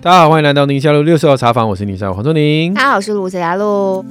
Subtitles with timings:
[0.00, 2.74] 大家好，欢迎来到宁夏路六十号茶坊，我是宁夏路黄瑽宁。
[2.74, 4.04] 大家好，我是卢子雅路。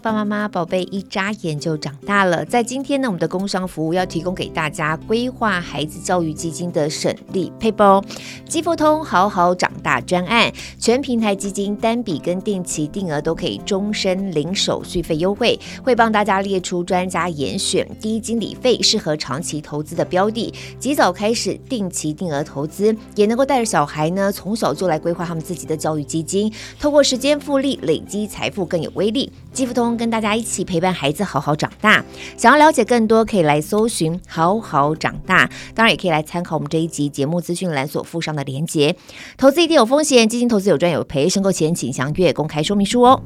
[0.00, 2.42] 爸妈妈，宝贝一眨眼就长大了。
[2.46, 8.02] 在今天呢，我们的工商服务要提供给大家规划孩子教育基金的省力配包，
[8.48, 29.30] 基富通好好长大专案，全平台基金单笔跟定期定额都可以终身零手续费优惠，会帮大家列出专家严选低经理费适合长期投资的标的，及早开始定期定额投资，也能够带着小孩呢从小就来规划他们自己的教育基金，透过时间复利累积财富更有威力。
[29.52, 32.04] 基富通跟大家一起陪伴孩子好好长大，
[32.36, 38.94] 想要了解更多，可以来搜寻“好好长大”，当然也可以来参考我们这一集节目资讯栏所附上的连结。
[39.36, 43.22] 投资一定有风险，基金投资有赚有赔，申购前请详阅公开说明书哦。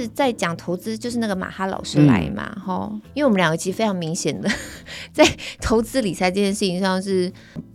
[0.00, 4.48] 次在讲投资，就是那个马哈老师来嘛，哈、嗯，因为我们两个其实非常明显的
[5.12, 5.24] 在
[5.60, 7.32] 投资理财这件事情上是。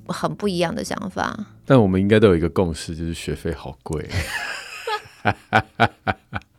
[0.08, 4.08] 很不一样的想法，但我们应该都有一个共识，就是学费好贵。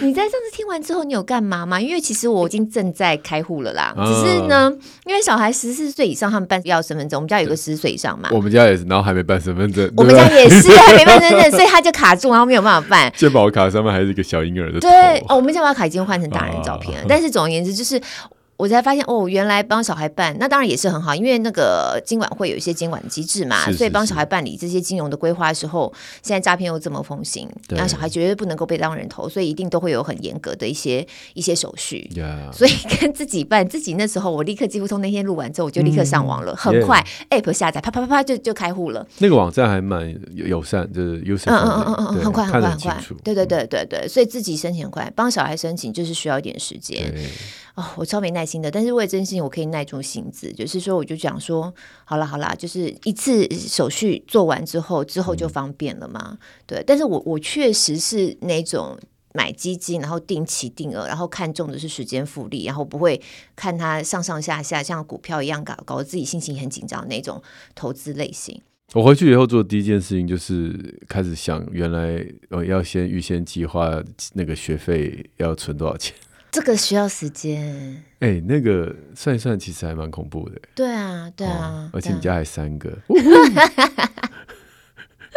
[0.00, 1.80] 你在上次听完之后，你有干嘛吗？
[1.80, 4.72] 因为其实我已经正在开户了啦，嗯、只是呢，
[5.04, 13.12] 因为小孩十四岁以上，他们办要身份证，我们家有个十四岁以上嘛，我们家也是，然后还没办身份证，我们家也是还没办身份证， 所以他就卡住，然后没有办法办。
[13.16, 18.00] 健保卡上面还是一个小婴儿的，对，哦，我们健保卡已经换成大人照片了，啊、但是总而言之就是。
[18.58, 25.92] 我才发现哦，原来帮小孩办那当然也是很好，因为那个金管会有一些监管机制嘛，是是是，所以帮小孩办理这些金融的规划的时候，
[26.22, 32.10] 现在诈骗又这么风行，那小孩绝对不能够被当人头，所以一定都会有很严格的一些一些手续。
[32.52, 39.06] 所以跟自己办，自己那时候我立刻几乎从那天录完之后，我就立刻上网了，嗯、很快 App 下载，啪啪啪啪就就开户了。
[39.18, 47.14] 那个网站还蛮友善，就是 user 嗯嗯嗯嗯嗯，很快很快很快，对对对对对，所以自己申请很快，帮小孩申请就是需要一点时间。
[47.78, 51.72] 哦，我超没耐心的，但是为了这件事情，我可以耐住性子，就是说，我就讲说，
[52.04, 56.30] 好了好了，就是一次手续做完之后，之后就方便了嘛。
[56.32, 58.98] 嗯、对，但是我我确实是那种
[59.32, 63.22] 买基金，然后定期定额，然后看重的是时间复利，然后不会
[63.54, 67.40] 看它上上下下像股票一样搞搞得自己心情很紧张的那种
[67.76, 68.60] 投资类型。
[68.94, 74.02] 我回去以后做的第一件事情就是开始想，原来我要先预先计划
[74.32, 76.12] 那个学费要存多少钱。
[76.50, 78.02] 这个需要时间。
[78.20, 80.60] 哎、欸，那个算一算，其实还蛮恐怖的。
[80.74, 82.90] 对啊，对啊，哦、而且你家还三个，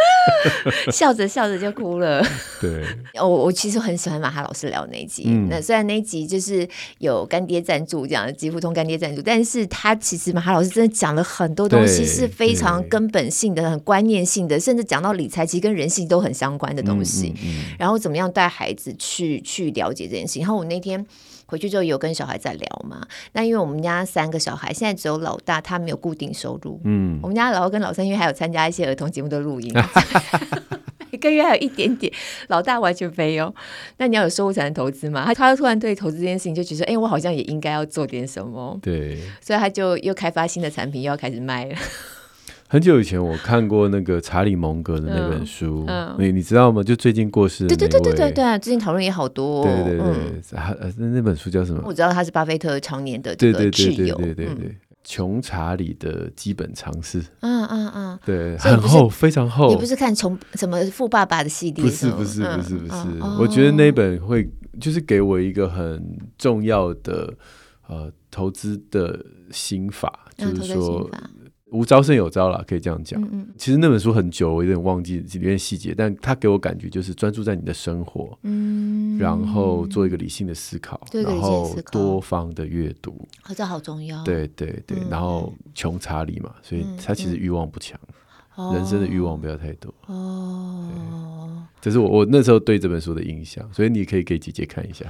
[0.92, 2.26] 笑着笑着就哭了。
[2.60, 2.86] 对，
[3.22, 5.24] 我我其实很喜欢马哈老师聊那一集。
[5.28, 6.68] 嗯、那虽然那一集就是
[7.00, 17.34] 有干爹赞助这样，几乎通干爹赞助，但是他其实马哈老师真的讲了很多东西，是非常根本性的、很观念性的，甚至讲到理财其实跟人性都很相关的东西。
[17.38, 20.42] 嗯嗯嗯、然后怎么样带孩子去去了解这件事情？
[20.44, 21.06] 然后我那天。
[21.52, 29.70] 回去之后有跟小孩在聊嘛，那因为我们家三个小孩，现在只有老大他没有固定收入，嗯，我们家老二跟老三因为还有参加一些儿童节目的录音，
[31.12, 32.10] 一个月还有一点点，
[32.48, 33.54] 老大完全没有。
[33.98, 35.26] 那你要有收入才能投资嘛？
[35.26, 41.76] 他他突然对投资这件事情就觉得，哎、欸，我好像也应该要做点什么，对，所以他就又开发新的产品，又要开始卖了。
[42.72, 46.82] 很久以前我看过那个查理蒙格的那本书，嗯，你你知道吗？
[46.82, 50.42] 就最近过世的，对对对对对，最近讨论也好多，对对对，
[50.96, 51.84] 那那本书叫什么？
[51.86, 59.70] 我知道他是巴菲特常年的这个挚友，对对对对，穷查理的基本常识，嗯嗯嗯，对，很厚，非常厚。
[59.72, 61.84] 你不是看穷什么富爸爸的系列？
[61.84, 64.50] 不是不是不是不是，我觉得那本会
[64.80, 66.02] 就是给我一个很
[66.38, 67.34] 重要的
[67.90, 69.20] 呃投资的
[69.52, 71.12] 心法，就是说。
[71.72, 73.22] 无招胜有招啦，可以这样讲。
[73.22, 83.12] 嗯嗯，其实那本书很久，我有点忘记里面细节，但它给我感觉就是专注在你的生活，嗯，然后做一个理性的思考，嗯、然后多方的阅读，
[83.48, 84.22] 哦，这好重要。
[84.24, 88.00] 对对对，嗯、然后穷查理嘛，所以他其实欲望不强，
[88.58, 89.94] 嗯、人生的欲望不要太多。
[90.08, 95.06] 哦，这是我我那时候对这本书的印象，所以你可以给姐姐看一下。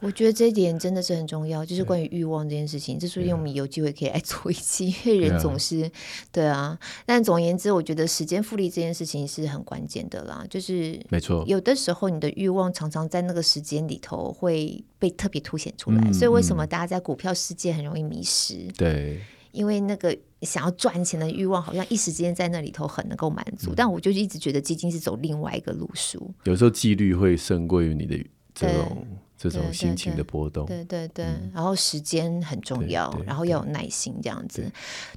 [0.00, 2.96] 我觉得这一点真的是很重要，就是关于欲望这件事情。
[2.98, 5.90] 这所以我们有机会可以来做一期，因为人总是
[6.30, 6.78] 对啊。
[7.04, 10.46] 但总而言之，我觉得时间复利这件事情是很关键的啦。
[10.48, 16.12] 就是没错，有的时候你的欲望常常在那个时间里头会被特别凸显出来。
[16.12, 18.68] 所以为什么大家在股票世界很容易迷失？
[18.76, 23.72] 对，因为那个想要赚钱的欲望好像一时间在那里头很能够满足。
[23.74, 28.16] 但我就一直觉得基金是走另外一个路数，有时候纪律会胜过于你的
[28.54, 29.04] 这种。
[29.38, 30.66] 这种心情的波动。
[30.66, 31.24] 对对对，
[31.54, 34.70] 然后时间很重要，然后要有耐心这样子。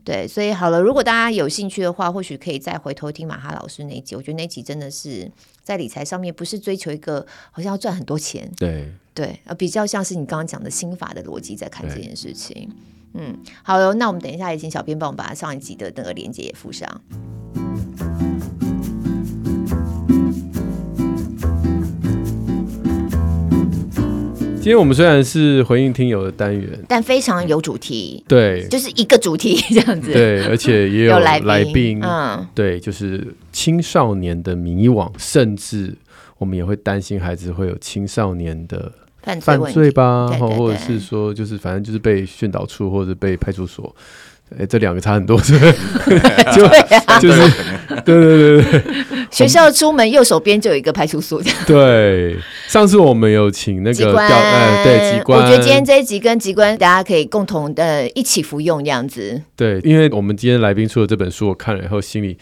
[0.06, 4.16] 对，所以好了，如果大家有兴趣的话，或许可以再回头听马哈老师那一集。
[4.16, 5.30] 我觉得那集真的是
[5.64, 8.50] 在理财上面，不是追求一个好像要赚很多钱。
[8.56, 12.70] 对对，比较像是你刚刚讲的心法的逻辑在看这件事情。
[13.14, 17.02] 嗯，好了，那我们等一下也请小编帮我们把上一集的那个链接也附上。
[24.62, 28.24] 今天我们虽然是回应听友的单元，但非常有主题。
[28.28, 30.14] 对，就是一个主题这样子。
[30.14, 32.00] 对，而且也有 来宾。
[32.04, 35.96] 嗯，对，就是青少年的迷惘，甚至
[36.38, 38.92] 我们也会担心孩子会有青少年的
[39.42, 43.96] 犯罪吧，对对对，或者是说，就是反正就是被训导处或者被派出所。
[44.60, 45.74] 哎，这两个差很多，是不是？
[46.54, 46.68] 就
[47.22, 47.52] 就是，
[48.04, 48.84] 对对对对，
[49.32, 51.42] 学校出门右手边就有一个派出所。
[51.66, 52.38] 对，
[52.68, 55.40] 上次我们有请那个机关，呃，对，机关。
[55.40, 59.42] 我觉得今天这一集跟机关，大家可以共同的一起服用这样子。
[59.56, 62.38] 对，因为我们今天来宾出的这本书，我看了以后心里。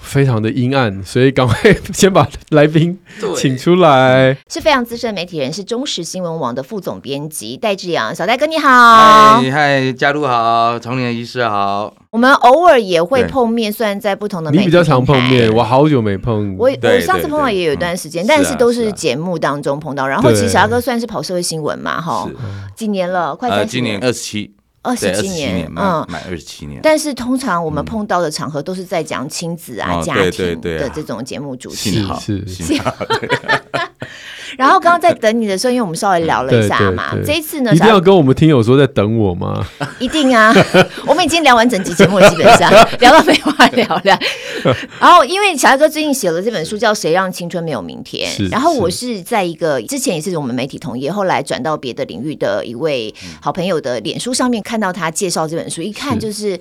[0.00, 1.54] 非常的阴暗，所以赶快
[1.92, 2.98] 先把来宾
[3.36, 4.36] 请出来。
[4.48, 8.68] 是非常资深媒体人，是中时新闻网的副总编辑戴志扬，小戴哥你好。
[8.68, 11.94] 嗨嗨，嘉璐好，崇年医师好。
[12.10, 14.64] 我们偶尔也会碰面，虽然在不同的媒体。
[14.64, 16.56] 你比较常碰面，我好久没碰。
[16.58, 20.08] 我我上次碰到也有一段时间，但是都是节目当中碰到。
[20.08, 22.28] 然后其实小哥算是跑社会新闻嘛，哈，
[22.74, 24.54] 几年了，快三十今年二十七。
[24.82, 26.80] 二十七年，嗯，满二十七年。
[26.82, 32.02] 但是通常我们碰到的场合都是在讲亲子啊、家庭的这种节目主题。
[32.20, 32.74] 是是。
[34.56, 39.66] 然后刚刚在等你的时候，因为我们稍微聊了一下嘛，这一次呢，一定要跟我们听友说在等我吗？
[39.98, 40.54] 一定啊！
[41.06, 42.70] 我们已经聊完整集节目了，基本上
[43.00, 44.18] 聊到没话聊了。
[44.98, 48.30] 然后，因为小艾哥最近写了这本书，叫《谁让青春没有明天》。
[48.50, 56.58] 然后我是在一个之前也是我们媒体同业，后来转到别的领域的一位好朋友的脸书上面看到他介绍这本书，一看就是。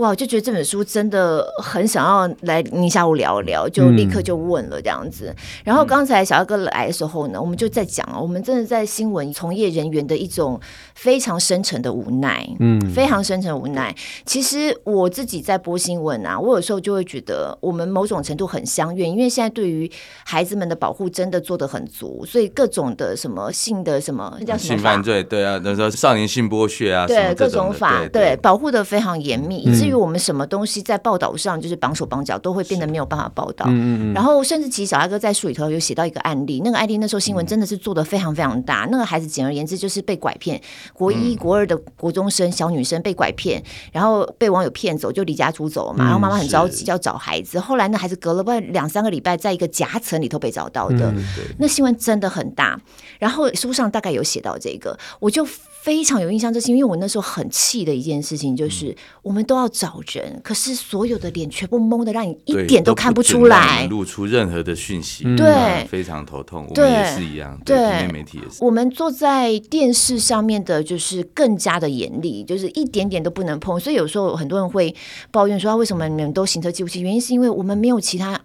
[0.00, 5.26] 哇，我就觉得这本书真的很想要来宁夏璐聊一聊，就立刻就问了这样子。
[5.26, 10.58] 嗯、然后刚才小二哥来的时候呢，我们就在讲，我们真的在新闻从业人员的一种
[10.94, 13.94] 非常深沉的无奈，嗯，非常深沉无奈。
[14.24, 19.90] 其实我自己在播新闻啊，我有时候就会觉得我们某种程度很相怨，因为现在对于
[20.24, 29.89] 孩子们的保护真的做得很足，所以各种的什么性的什么叫什么性犯罪，对啊，那时候少年性剥削啊，对各种法，对保护的非常严密，以至于。
[29.90, 33.66] 因为我们什么东西在报道上就是绑手绑脚，都会变得没有办法报道。
[33.68, 38.86] 嗯嗯，然后甚至其实小艾哥在书里头有写到一个案例，那个案例那时候新闻真的是做的非常非常大。
[38.88, 40.60] 那个孩子简而言之就是被拐骗，
[40.94, 43.60] 国一国二的国中生小女生被拐骗，
[43.90, 46.04] 然后被网友骗走，就离家出走嘛。
[46.04, 51.12] 然后妈妈很着急要找孩子，后来那孩子隔了不两三个礼拜，在一个夹层里头被找到的。
[51.58, 52.80] 那新闻真的很大。
[53.18, 55.44] 然后书上大概有写到这个，我就。
[55.82, 66.66] 非常有印象，这是因为我那时候很气的一件事情，就是我们都要找人，可是所有的脸全部蒙的，让你一点都看不出来，露出任何的讯息，对，非常头痛。
[66.68, 68.62] 我们也是一样，对，媒体也是。
[68.62, 73.78] 我们坐在电视上面的，就是更加的严厉，就是一点点都不能碰。
[73.80, 74.94] 所以有时候很多人会
[75.30, 77.00] 抱怨说，为什么你们都行车记录器？
[77.00, 78.40] 原因是因为我们没有其他。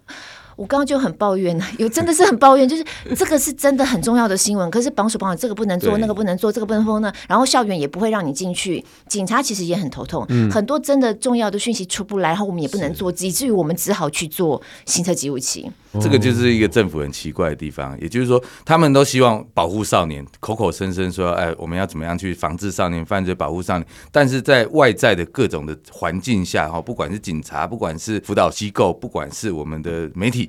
[0.56, 2.86] 我刚刚就很抱怨呢， 有真的是很抱怨，就是
[3.16, 15.70] 这个是真的很重要的新闻，可是绑手绑脚，这个不能做，那个不能做，这个不能封呢，然后校园也不会让你进去，警察其实也很头痛，嗯、很多真的重要的讯息出不来，然后我们也不能做，以至于我们只好去做行车记录器。
[16.02, 30.45] 这个就是一个政府很奇怪的地方，也就是说，他们都希望保护少年，口口声声说，哎，我们要怎么样去防治少年犯罪，保护少年，但是在外在的各种的环境下，哈，不管是警察，不管是辅导机构，不管是我们的媒体。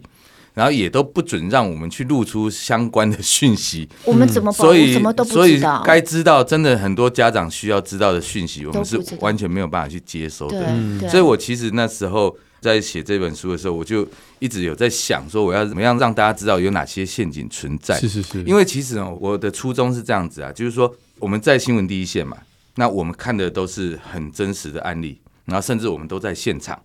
[0.57, 4.75] 然后也都不准让我们去露出相关的讯息，我们怎么保护？
[4.87, 5.35] 什么都不。
[5.35, 10.67] 所以该知道，真的很多家长需要知道的讯息，我们是完全没有办法去接收的。
[11.11, 14.09] 所以我其实那时候在写这本书的时候，我就
[14.39, 18.01] 一直有在想，说我要怎么样让大家知道有哪些陷阱存在。
[18.01, 18.43] 是是是。
[18.45, 22.35] 因为其实呢，我的初衷是这样子啊，就是说我们在新闻第一线嘛，
[22.77, 26.81] 那我们看的都是很真实的案例，然后甚至我们都在现场。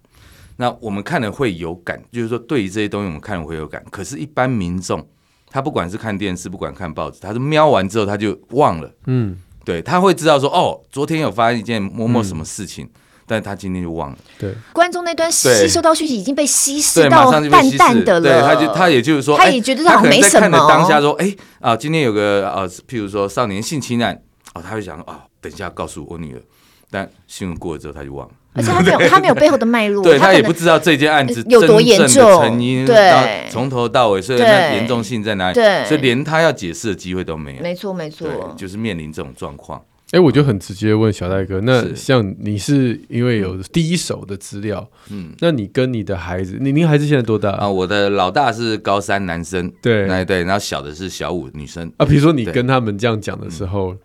[0.61, 3.83] 那我们看了会有感，就是说对于这些东西我们看了会有感。
[3.89, 5.03] 可是，一般民众
[5.49, 8.87] 他不管是看电视，不管看报纸，他是瞄完之后他就忘了。
[9.07, 12.89] 嗯，对，他会知道说哦，昨天有发生一件某某什么事情，嗯、
[13.25, 14.17] 但是他今天就忘了。
[14.37, 18.21] 对，观众那段吸收到讯息已经被稀释到淡淡的了。
[18.21, 20.41] 对，他就他也就是说，他也觉得他没什么。
[20.41, 24.15] 看的当下说，哎啊，今天有个啊，譬如说少年性侵案，
[24.53, 26.41] 哦，他会想哦，等一下告诉我女儿。
[26.91, 28.33] 但新闻过了之后他就忘了。
[28.53, 35.55] 而且他没有 他没有背后的脉络，对他也不知道这件案子有多严重，成因对，从头到尾，所以那严重性在哪里？
[35.55, 37.61] 对，所以连他要解释的机会都没有。
[37.61, 39.81] 没错没错，就是面临这种状况。
[40.11, 47.69] 哎，我就很直接问小戴哥，那像你是因为有第一手的资料，嗯，那你跟你的孩子，你您孩子现在多大啊？
[47.69, 52.05] 我的老大是高三男生，对，哎对，然后小的是小五女生啊。
[52.05, 53.95] 比如说你跟他们这样讲的时候，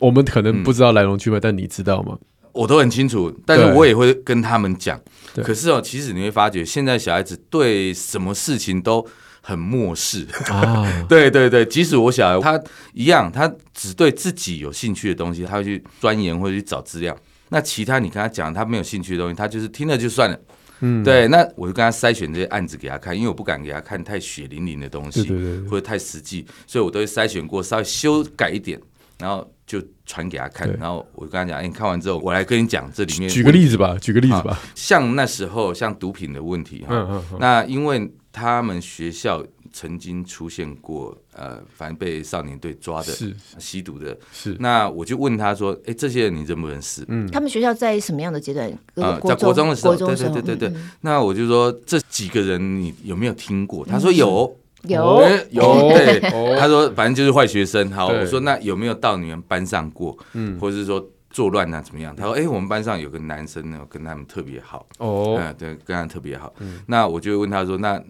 [0.00, 2.18] 我们可能不知道来龙去脉，但你知道吗？
[2.54, 4.98] 我都很清楚，但是我也会跟他们讲。
[5.44, 9.06] 可是哦，其实你会发觉，现在小孩子对什么事情都。
[9.46, 17.14] 很漠视 啊，对对对，即使我小孩他一样，他只对自己有兴趣的东西，他会去钻研或者去找资料。
[17.50, 20.40] 那其他你跟他讲他没有兴趣的东西，他就是听了就算了。
[20.80, 21.28] 嗯，对。
[21.28, 28.80] 那我就跟他筛选这些案子给他看，因为我不敢给他看太血淋淋的东西，对对对，或者太实际，所以我都会筛选过，稍微修改一点，
[29.18, 30.68] 然后就传给他看。
[30.78, 33.28] 然后我跟他讲，哎，你看完之后，我来跟你讲这里面。
[33.28, 34.60] 举个例子吧，举个例子吧。
[34.74, 38.10] 像那时候像毒品的问题哈，那因为。
[38.36, 39.40] 他们学校
[39.72, 44.56] 曾经出现过，呃，反正被少年队抓的，是吸毒的，是。
[44.58, 48.68] 那我就问他说：“哎、欸，这些人你认不认识？”嗯，他们学校在什么样的阶段？
[48.94, 50.72] 呃，在国中的时候，对对对对对。
[51.02, 53.86] 那我就说这几个人你有没有听过？
[53.86, 54.52] 他说有，
[54.88, 55.88] 有，有。
[55.90, 56.20] 对，
[56.58, 57.90] 他说反正就是坏学生。
[57.90, 60.16] 好，我说那有没有到你们班上过？
[60.32, 62.14] 嗯，或者是说作乱啊怎么样？
[62.14, 64.86] 他说：“哎，我们班上有个男生呢，跟他们特别好。
[64.98, 66.54] 哦，嗯，对，跟他特别好。
[66.86, 68.02] 那我就问他说：那。”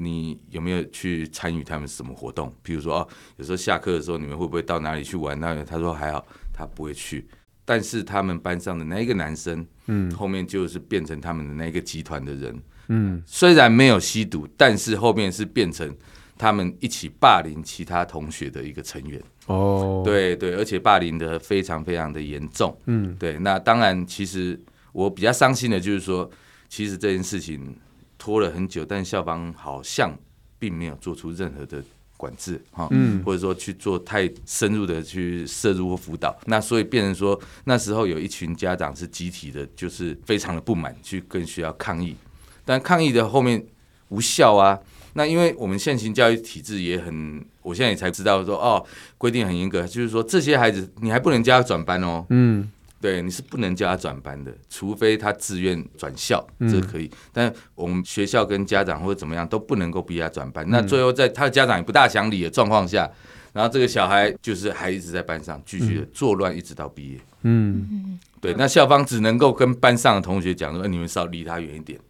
[0.00, 2.54] 你有没有去参与他们什么活动？
[2.62, 5.40] 比如说哦，有时候下课的时候，你们会不会到哪里去玩？
[5.40, 7.26] 那他说还好，他不会去。
[7.64, 15.92] 但是他们班上的那一个男生，嗯，后面就是变成他们的那个集团的人，嗯，虽然没有吸毒，但是后面是变成
[16.38, 19.20] 他们一起霸凌其他同学的一个成员。
[19.46, 22.74] 哦，对对，而且霸凌的非常非常的严重。
[22.86, 23.38] 嗯，对。
[23.40, 24.58] 那当然，其实
[24.92, 26.30] 我比较伤心的就是说，
[26.68, 27.76] 其实这件事情。
[28.20, 30.12] 拖了很久，但校方好像
[30.58, 31.80] 并没有做出任何的
[32.16, 42.16] 管制哈，嗯，或者说去做太深入的去摄入或辅导，那所以变成说那时候有一群家长是集体的，就是非常的不满，去更需要抗议，
[42.64, 43.64] 但抗议的后面
[44.08, 44.76] 无效啊。
[45.14, 48.84] 那因为我们现行教育体制也很，我现在也才知道说哦，
[49.16, 52.70] 规定很严格，就是说这些孩子你还不能叫他转班哦，嗯。
[53.00, 57.04] 对，你是不能叫他转班的，除非他自愿转校，这可以。
[57.04, 60.66] 嗯、但我们学校跟家长或者怎么样都不能够逼他转班。
[60.66, 63.08] 嗯、那最后在他的家长也不大讲理的状况下，
[63.52, 67.20] 然后这个小孩就是还一直在班上继续的作乱，一直到毕业。
[67.42, 68.52] 嗯，对。
[68.58, 72.00] 那校方只能够跟班上的同学讲说：“你们稍微离他远一点。”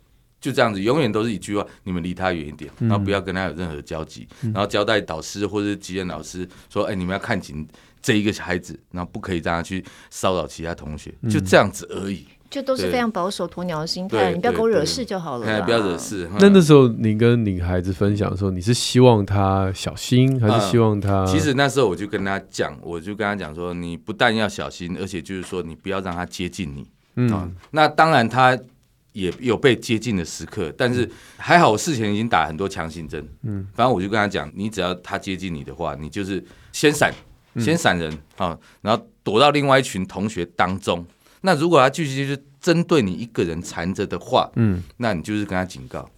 [0.40, 4.26] 就这样子，永远都是一句话：“你们离他远一点，然后不要跟他有任何交集。
[4.42, 7.66] 嗯”然后交代导师或者是级任老师说：“哎，你们要看紧。”
[8.00, 12.24] 这一个孩子，然后不可以让他去骚扰其他同学，就这样子而已。
[12.48, 15.62] 就都是非常保守、鸵鸟的心态，你不要给我惹事就好了。
[15.62, 16.30] 不要惹事。
[16.38, 21.26] 那那时候你跟女孩子分享的时候，你是希望她小心，还是希望他？
[21.26, 26.86] 其实那时候我就跟她讲，我就跟她讲说，你不但要小心，而且就是说你不要让他接近你。
[27.16, 27.52] 嗯。
[27.72, 28.56] 那当然他
[29.12, 33.26] 也有被接近的时刻，但是还好我事前已经打很多强心针。
[33.42, 33.66] 嗯。
[33.74, 37.12] 反正我就跟他讲，你只要他接近你的话，你就是先闪。
[37.58, 41.04] 先闪人啊，然后躲到另外一群同学当中。
[41.40, 46.08] 那如果他继续就是针对你一个人缠着的话，嗯，那你就是跟他警告。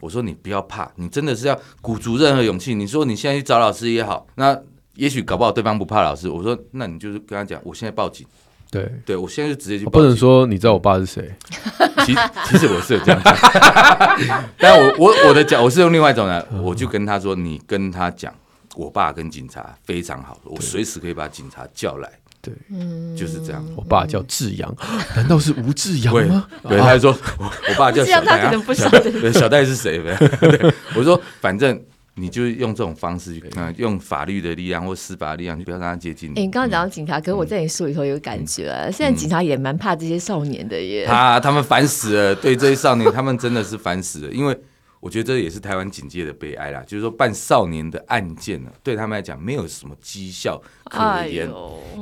[0.00, 2.74] 我说你不要怕，你真的是要鼓足任何勇气。
[2.74, 4.58] 你说你现在去找老师也好，那
[4.94, 6.28] 也许搞不好对方不怕老师。
[6.28, 8.26] 我说那你就是跟他讲，我现在报警。
[8.70, 9.84] 对，对我现在就直接去。
[9.86, 11.34] 不能说你知道我爸是谁？
[12.04, 12.14] 其
[12.46, 18.32] 其实我是有这样讲， 但我我我的讲我是用另外一种的，我就跟他说，你跟他讲。
[18.76, 22.08] 我爸跟警察非常好，我随时可以把警察叫来。
[22.40, 22.54] 对，
[23.16, 23.64] 就是这样。
[23.74, 24.72] 我爸叫志阳，
[25.16, 26.46] 难道是吴志阳吗？
[26.68, 27.10] 对，他说
[27.40, 28.52] 我爸叫小戴，
[29.32, 30.00] 小戴是谁？
[30.94, 31.82] 我说反正
[32.18, 33.40] 你就用这种方式，
[33.76, 36.40] 用法律的力量或司法力量，就不要让他接近你。
[36.42, 41.06] 你刚刚讲到警察，可是我在你书里头有感觉，现在警察也蛮怕这些少年的耶。
[41.06, 44.58] 他他们烦死了，对这些少年，他们真的是烦死了，因为。
[45.00, 51.48] 我觉得这也是台湾警界的悲哀啦，就是说办少年的案件呢，对他们来讲没有什么绩效可言。
[51.48, 51.52] 哎、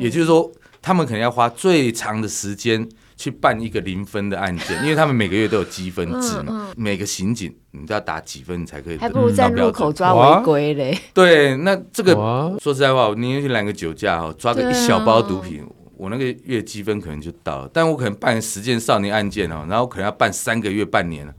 [0.00, 6.44] 也就是说，他们可能要花最长的时间去办一个零分的案件，因为他们每个月都有积分制嘛。
[6.49, 8.99] 嗯嗯、每个刑警你都要打几分才可以？
[8.99, 10.99] 还不如在路口抓违规嘞。
[11.14, 17.70] 对，那这个哇说实在话，我宁愿去拦个酒驾哦，抓个一小包毒品，啊、我那个月积分可能就到了。
[17.73, 21.32] 但我可能办十件少年案件哦，然后可能要办三个月、半年了。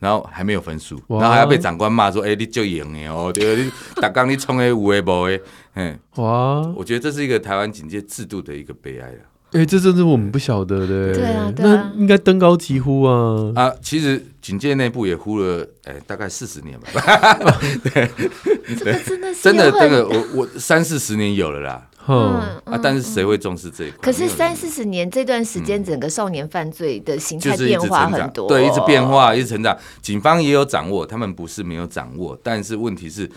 [0.00, 3.72] 然后还没有分数，然后还要被长官骂说：“哎，你就赢了哦，对，你
[4.02, 5.40] 打刚你冲的无为无 A。”
[5.76, 9.18] 嗯，哇，我觉得这是一个台湾警戒制度的一个悲哀了。
[9.54, 11.14] 哎，这真是我们不晓得的。
[11.14, 13.52] 对啊，那应该登高疾呼啊！
[13.54, 16.88] 啊，其实警戒内部也呼了，哎，大概四十年吧。
[17.84, 18.10] 对，
[18.76, 21.86] 这个真的是真的，真的，我我三四十年有了啦。
[22.06, 23.98] 嗯啊，但是谁会重视这一块？
[24.02, 29.74] 可是三四十年这段时间，整个少年犯罪的形态变化很多，对，一直变化，一直成长。
[30.02, 33.30] 警方也有掌握，他们不是没有掌握，但是问题是。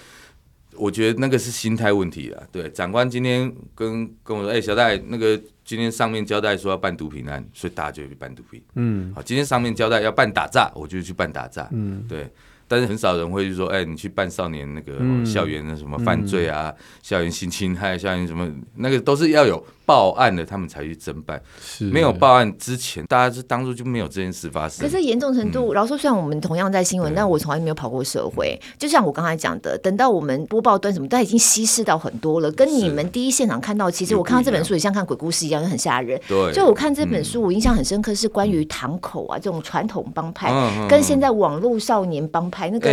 [0.77, 2.43] 我觉得那个是心态问题啊。
[2.51, 11.67] 对，长官今天跟跟我说：“哎、欸，小戴，那个今天上面交代说要办毒品案，所以大家就去办毒品。”嗯，好，今天上面交代要办打诈，我就去办打诈。
[11.71, 12.29] 嗯，对。
[12.69, 14.93] 但是很少人会去说，哎，你去办少年那个
[15.25, 21.41] 校园的什么犯罪啊，校园性侵害，校园什么那个都是要有报案了，他们才去侦办。
[21.61, 24.85] 是没有报案之前，大家是当初就没有这件事发生。
[24.85, 28.59] 可是严重程度，然后说虽然我们同样在新闻，但我从来没有跑过社会。
[28.77, 32.51] 就像我刚才讲的，等到我们播报端什么，都已经稀释到很多了。
[32.51, 36.19] 跟你们第一现场看到，其实我看到这本书也像看鬼故事一样，就很吓人。
[36.27, 36.51] 对。
[36.51, 40.51] 就我看这本书，我印象很深刻，是关于堂口啊这种传统帮派，
[40.89, 42.87] 跟现在网络少年帮派那个。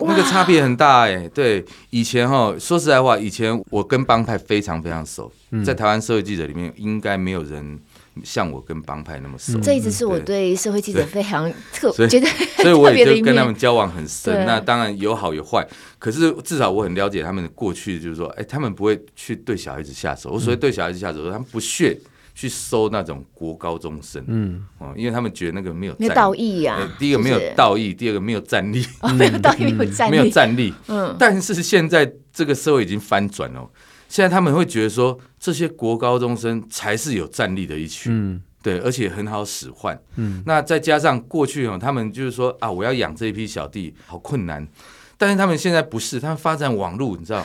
[0.00, 7.78] 那个差别很大哎、欸，对，以前哈，说实在话，以前我跟帮派非常非常熟，嗯、在台湾社会记者里面，应该没有人
[8.22, 9.58] 像我跟帮派那么熟。
[9.60, 12.26] 这一直是我对社会记者非常特所以觉得，
[12.62, 14.46] 所以 我也就跟他们交往很深。
[14.46, 15.66] 那当然有好有坏，
[15.98, 20.30] 可是至少我很了解他们的过去，就是说，哎，他们不会去对小孩子下手。
[20.30, 21.98] 我所谓对小孩子下手，他们不屑。
[22.38, 26.88] 去收那种国高中生，嗯，哦，因为他们觉得那个没有没有道义呀。
[26.96, 30.72] 第一个没有道义，第二个没有战力，没有道义，没有战力，没有战力。
[30.86, 33.68] 嗯，但是现在这个社会已经翻转了，
[34.08, 44.64] 现在他们会觉得说，这些国高中生才是有战力的一群，嗯，对，而且很好使唤，嗯，那再加上过去哦，他们就是说啊，我要养这一批小弟好困难，
[45.16, 47.44] 但是他们现在不是，他们发展网络，你知道，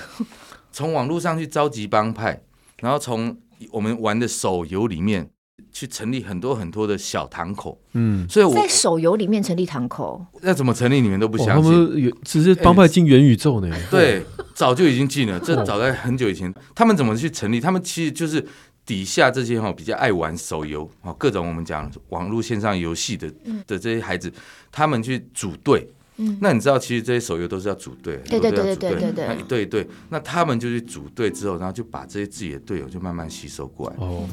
[0.72, 2.44] 从网络上去召集帮派，
[2.82, 3.36] 然后从。
[3.72, 5.30] 我们玩的手游里面
[5.72, 11.02] 去成立很多很多的小堂口，嗯，所以我在手游里面成立堂口，那怎么成立？
[11.02, 11.72] 你们都不相信？
[11.72, 13.74] 哦、他们只是帮派进元宇宙呢？
[13.74, 15.40] 欸、 对，早就已经进了。
[15.40, 17.60] 这早在很久以前，哦、他们怎么去成立？
[17.60, 18.46] 他们其实就是
[18.86, 23.28] 底下这些哈比较爱玩手游啊，各种我们讲网络线上游戏的
[23.66, 24.32] 的这些孩子，
[24.72, 25.88] 他们去组队。
[26.18, 33.96] 嗯，那你知道，其实这些手游都是要组队，对对对对对对对，一队一队，那他们就去组队之后，然后就把这些自己的队友就慢慢吸收过来。
[33.98, 34.28] 哦。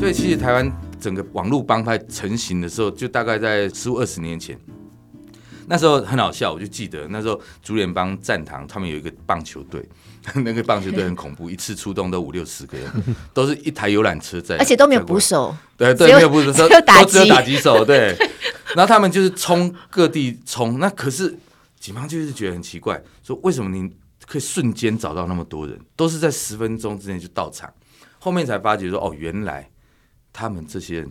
[0.00, 0.70] 所以，其实台湾
[1.00, 4.58] 整个网络帮派成型的时候，就大概在十五二十年前。
[5.66, 9.82] 那时候很好笑，我就记得那时候竹联帮战堂他们有一个棒球队，
[10.36, 12.90] 那个棒球队很恐怖，一次出动都五六十个人，
[13.32, 17.04] 都是一台游览车在，而且都没有捕手，对对，没有捕手，只有打
[17.42, 18.16] 击手，对。
[18.74, 21.38] 然后他们就是冲各地冲，那可是
[21.78, 23.88] 警方就是觉得很奇怪，说为什么你
[24.26, 27.72] 可以瞬间找到那么多人，都是在十分钟之内就到场，
[28.18, 29.70] 后面才发觉说哦，原来
[30.32, 31.10] 他们这些人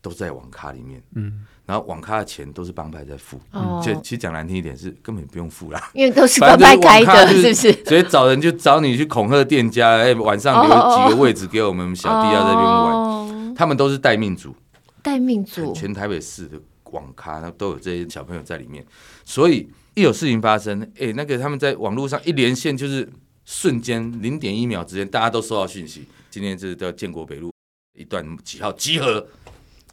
[0.00, 1.44] 都在网咖里面，嗯。
[1.66, 7.84] 然后网咖的钱都是帮派在付，哦、嗯，其实讲难听一点是根本不用付啦，因为都是帮派开的，是不是？
[7.84, 14.56] 所以找人就找你去恐吓店家，哎，晚上留几个位置给我们小弟要在这边玩，哦、他们都是待命组，
[15.02, 18.82] 待命组，全台北市的网咖那都有这些小朋友在里面，
[19.26, 23.06] 所以一有事情发生，哎，那个他们在网络上一连线，就是
[23.44, 27.52] 瞬间零点一秒之间，大家都收到讯息，今天这是叫建国北路
[27.98, 29.26] 一段几号集合。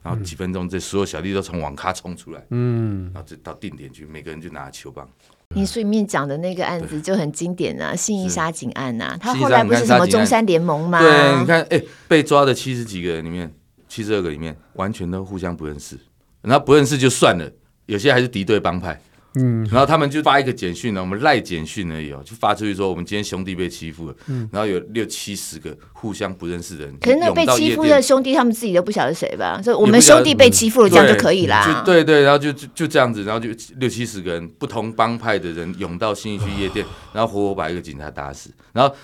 [0.05, 5.09] 然后几分钟，这所有小弟都从网咖冲出来，嗯，然后就到定点去，每个人就拿球棒。
[5.55, 10.99] 你书里面讲的那个案子就很经典啊，信义杀警案呐，他后来不是什么中山联盟吗？
[10.99, 13.51] 对，你看，哎，被抓的七十几个人里面，
[13.87, 15.97] 七十二个里面完全都互相不认识，
[16.43, 17.51] 然后不认识就算了，
[17.87, 19.01] 有些还是敌对帮派。
[19.35, 24.15] 嗯，然后他们就发一个简讯呢，我们赖简讯而已哦，就发出去说我们今天兄弟被欺负了。
[24.27, 29.61] 嗯，然后有六七十个互相不认识的人，可是那被欺负的兄弟他们自己都不晓得谁吧？
[29.61, 31.83] 所以我们兄弟被欺负了，这样就可以啦。
[31.85, 38.95] 对对，然后就就就这样子，然后就六七十个人不同帮派的人涌到新义区夜店，然后活活把一个警察打死，然后。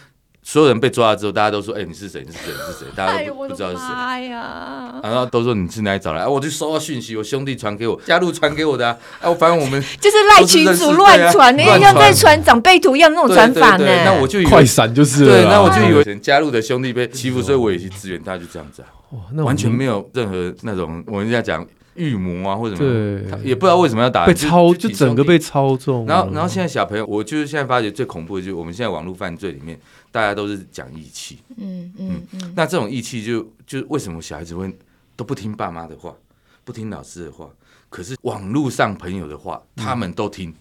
[0.43, 2.23] 所有人被抓了之后，大家都说：“哎、欸，你是谁？
[2.25, 2.51] 你是谁？
[2.51, 3.83] 你是谁？”大家都不，知道是谁。
[3.95, 4.99] 哎呀！
[5.03, 6.21] 然后都说你是哪里找来？
[6.21, 8.97] 啊，我就收到讯息，我兄弟传给我，加入传给我的啊。
[9.21, 13.85] 啊，我反正我们 就是赖群主乱传，那样在传长辈图一样那种传法呢。
[14.03, 18.87] 那我就以为快闪就是对，那我就以为加入的兄弟被欺负，所以我也去支援他，就这样子啊。
[19.11, 22.89] 哇，那完全没有任何那种我们人家讲预谋啊或者什么，
[23.37, 26.05] 对，也不知道为什么要打，被操就整个被操纵。
[26.07, 29.77] 然后，然后现在小朋友，我就是现在发觉最恐怖的就是我们现在网络犯罪里面。
[30.11, 34.75] 大家都是讲义气，嗯嗯嗯，那这种义气就就为什么小孩子会
[35.15, 36.13] 都不听爸妈的话，
[36.63, 37.49] 不听老师的话，
[37.89, 40.53] 可是网络上朋友的话，他们都听，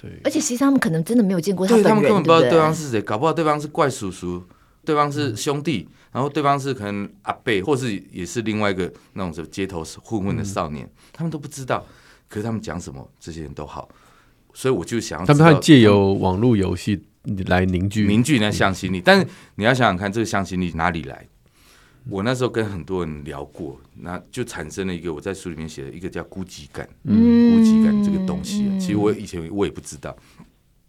[0.00, 4.42] 对，而且其实际上他们可能真的没有见过他对，本人，他们根本不知道对对方是谁，搞不好对方是怪叔叔，
[4.84, 11.84] 对方是兄弟，然后对方是可能阿贝，或是也是另外一个那种什么街头混混的少年，他们都不知道。
[12.28, 13.88] 可是他们讲什么，这些人都好，
[14.52, 17.02] 所以我就想要他们他借由网络游戏
[17.46, 19.00] 来凝聚凝聚那向心力。
[19.00, 21.26] 但是你要想想看，这个向心力哪里来？
[22.08, 26.88] 我那时候跟很多人聊过，那就产生了一个我在书里面写的一个叫孤寂感。
[27.04, 27.14] 嗯，
[27.52, 30.16] 孤寂感这个东西，啊，其实我以前我也不知道。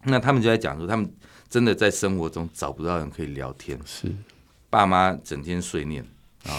[0.04, 1.12] 那他们就在讲说，他们
[1.49, 4.08] 真的在生活中找不到人可以聊天，是
[4.69, 6.02] 爸妈整天碎念
[6.45, 6.56] 啊，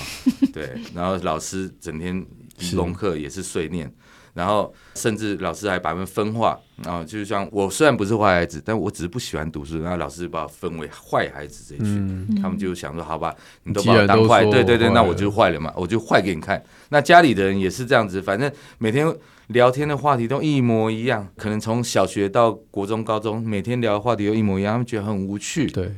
[0.52, 2.22] 对，然后老师整天
[2.58, 3.90] 批功课也是碎念。
[4.34, 16.62] 然后甚至老师还把他们分化，然后就像我虽然不是坏孩子，但我只是不喜欢读书，然后老师就把我分为坏孩子这一群，嗯、他们就想说：好吧，你都把我当坏，对对对，那我就坏了嘛，我就坏给你看。
[16.90, 19.12] 那家里的人也是这样子，反正每天
[19.48, 25.66] 聊天的话题都一模一样，可能从小学到国中、高中，每天聊的话题都一模一样，他们觉得很无趣。
[25.66, 25.92] 对。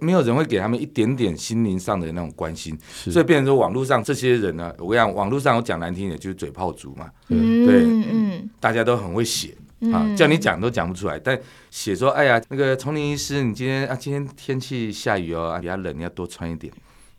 [0.00, 2.76] 没有人会给他们一点点心灵上的那种关心，
[3.10, 11.38] 所以变成说网络上这些人呢，我跟你讲，网络上我讲难听点就是嘴炮族嘛，嗯、对，嗯、大家都很会写、嗯、啊，叫你讲都讲不出来，但
[11.70, 16.72] 写说，哎呀，那个丛林医师，你今天啊，今天天气下雨哦，比较冷，你要多穿一点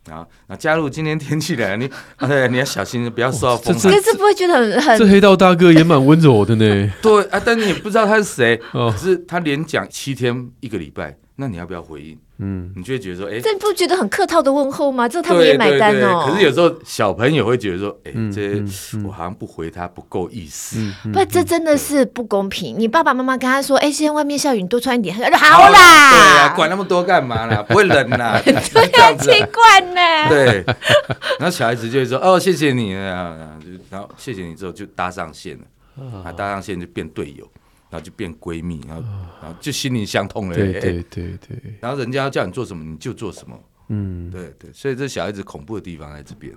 [0.10, 0.26] 啊。
[0.48, 3.74] 那加入今天天气冷，你 哎，你要小心，不要受到风。
[3.74, 4.98] 可是不会觉得很很？
[4.98, 6.92] 这黑道大哥也蛮温柔的呢。
[7.02, 12.18] 对啊，但你也不知道他是谁，哦、可是他连讲七天一个礼拜，那你要不要回应？
[12.38, 15.08] 嗯，你就会觉得说，哎、欸，这不觉得很客套的问候吗？
[15.08, 16.26] 这他们也买单哦。
[16.28, 18.64] 可是有时候小朋友会觉得说，哎、欸，这
[19.06, 20.78] 我好像不回他不够意思。
[20.80, 22.76] 嗯嗯、不，这真的是不公平。
[22.78, 25.16] 你爸爸妈妈跟他说，哎、欸，现在外面下雨，你多穿一点。
[25.16, 27.64] 他说 好啦，对啊，管那么多干嘛啦？
[27.64, 28.40] 不会冷啦？
[28.44, 30.30] 对啊，奇怪呢。
[30.30, 30.64] 对，
[31.40, 33.36] 然后小孩子就会说，哦，谢谢你啊，
[33.90, 37.50] 然后谢谢你之后就搭上线了，啊，搭上线就变队友。
[37.96, 39.02] 然后就变闺蜜，然后
[39.42, 40.56] 然后就心灵相通了。
[40.56, 41.58] 对对对对。
[41.80, 43.58] 然后人家叫你做什么，你就做什么。
[43.88, 44.70] 嗯，对对。
[44.74, 46.54] 所以这小孩子恐怖的地方在这边。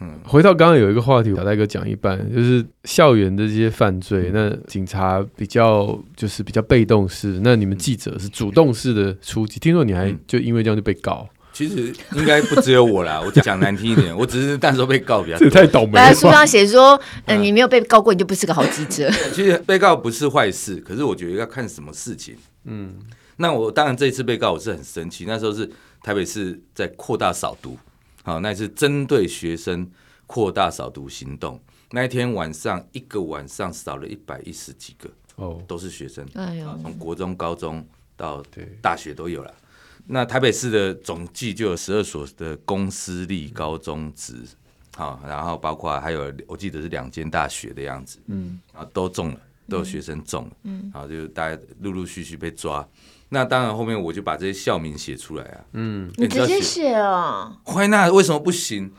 [0.00, 9.58] 嗯，回到刚刚有一个话题，小戴哥讲一半，就是校园的这些犯罪，那警察比较就是比较被动式，那你们记者是主动式的出击。
[9.58, 11.26] 听说你还就因为这样就被告。
[11.56, 15.48] 其实应该不只有我啦， 我讲难听一点，我只是那时候被告比较多。
[15.48, 16.08] 这太倒霉了。
[16.08, 19.10] 在书上写说，嗯，你没有被告过，你就不是个好记者。
[19.32, 22.36] 其实被告不是坏事，可是我觉得要看什么事情。
[22.64, 22.96] 嗯，
[23.38, 25.66] 那我当然这一次被告我是很生气，那时候是
[26.02, 27.78] 台北市在扩大扫毒，
[28.22, 29.90] 好，那是针对学生
[30.26, 31.58] 扩大扫毒行动。
[31.92, 37.82] 那一天晚上一个晚上扫了一百一十几个，哦，都是学生，哎呦，从国中、高中
[38.14, 38.44] 到
[38.82, 39.54] 大学都有了。
[40.06, 44.36] 那台北市的总计就有十二所的公私立高中职，
[44.96, 52.86] 好，然后包括还有我记得是两间大学的样子，嗯，然后都中了，都有学生中了，嗯，然后就大家陆陆续续被抓。
[53.28, 57.58] 那当然后面我就把这些校名写出来啊，嗯，你直接写啊？
[57.66, 58.92] 坏，那为什么不行？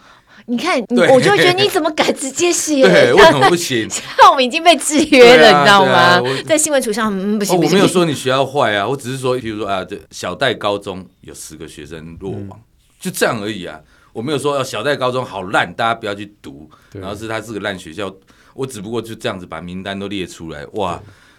[0.49, 0.81] 你看，
[1.13, 2.81] 我就觉得你怎么敢直接写？
[2.81, 3.85] 对，为什么不行？
[4.31, 6.21] 我们已经被制约了，你知道吗？
[6.45, 7.53] 在新闻图上，不行。
[7.57, 12.57] 我没有说你学校坏啊，我只是说，比如说啊，这小戴高中有十个学生落网，
[12.97, 13.77] 就这样而已啊。
[14.13, 16.69] 我没有说要小戴高中好烂，大家不要去读。
[16.93, 18.09] 然后是他是个烂学校，
[18.53, 20.97] 我只不过就这样子把名单都列出来，哇。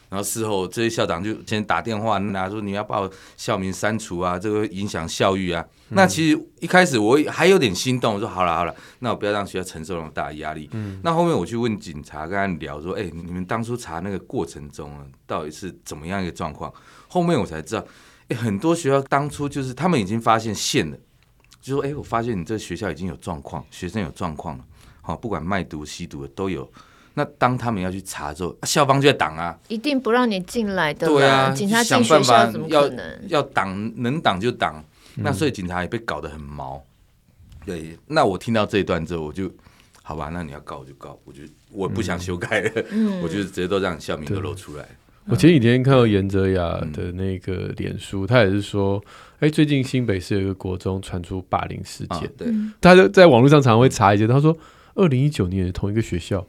[0.09, 5.63] 然后事后这些校长就先打电话，拿说你要把我校名删除啊，这个影响校誉啊。
[5.91, 10.69] 嗯、那其实一开始我还有点心动，我说好了好了，那我不要让学校承受那么大的压力。
[10.73, 16.73] 嗯、那后面我去问警察，跟他聊说，哎，你们当初查那个过程中啊，到底是怎么样一个状况？
[17.07, 17.85] 后面我才知道，
[18.29, 20.97] 哎，很多学校当初就是他们已经发现线了，
[21.61, 24.65] 就说，哎，我发现你这个学校已经有状况，学生有状况了，
[25.03, 26.71] 好，不管卖毒吸毒的都有。
[27.19, 31.09] 那当他们要去查之后，校方就在挡啊，一定不让你进来的。
[31.09, 33.05] 对啊，警察进学校怎么可能？
[33.27, 34.81] 要要挡，能挡就挡。
[35.17, 36.81] 嗯、那所以警察也被搞得很毛。
[37.67, 39.51] 对，那我听到这一段之后，我就
[40.05, 41.41] 好吧，那你要告我就告，我就
[41.73, 44.87] 我不想修改了，嗯、我就直接都让校名都露出来。
[45.27, 49.03] 我前几天看到颜哲雅的那个脸书，嗯、他也是说，
[49.41, 52.49] 哎、欸，最近新北市有一个国中传出霸凌事件，啊、对，
[52.81, 54.57] 他就在网络上常常会查一些，他说，
[54.95, 56.47] 二零一九年同一个学校。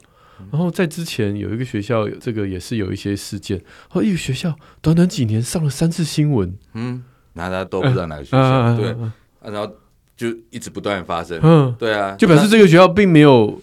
[0.50, 3.56] 然后在之前有一个学校，这个也是有一些事件。
[3.58, 7.02] 然后一个学校短短几年上了三次新闻，嗯，
[7.34, 8.94] 那大家都不知道哪个学校，对，
[9.42, 9.72] 然后
[10.16, 13.60] 就一直不断发生，嗯，对啊，就表示这个学校并没有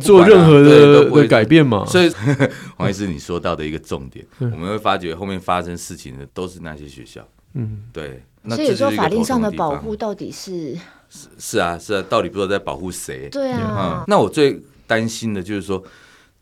[0.00, 1.84] 做任何的的改变嘛。
[1.84, 2.10] 所以
[2.76, 8.22] 黄医师你说到的一个重点，我们会发觉后面发生事情的都是那些学校，嗯，对。
[8.50, 10.74] 所以说法律上的保护到底是
[11.10, 13.28] 是是啊是啊，到底不知道在保护谁？
[13.30, 15.82] 对啊，那我最担心的就是说。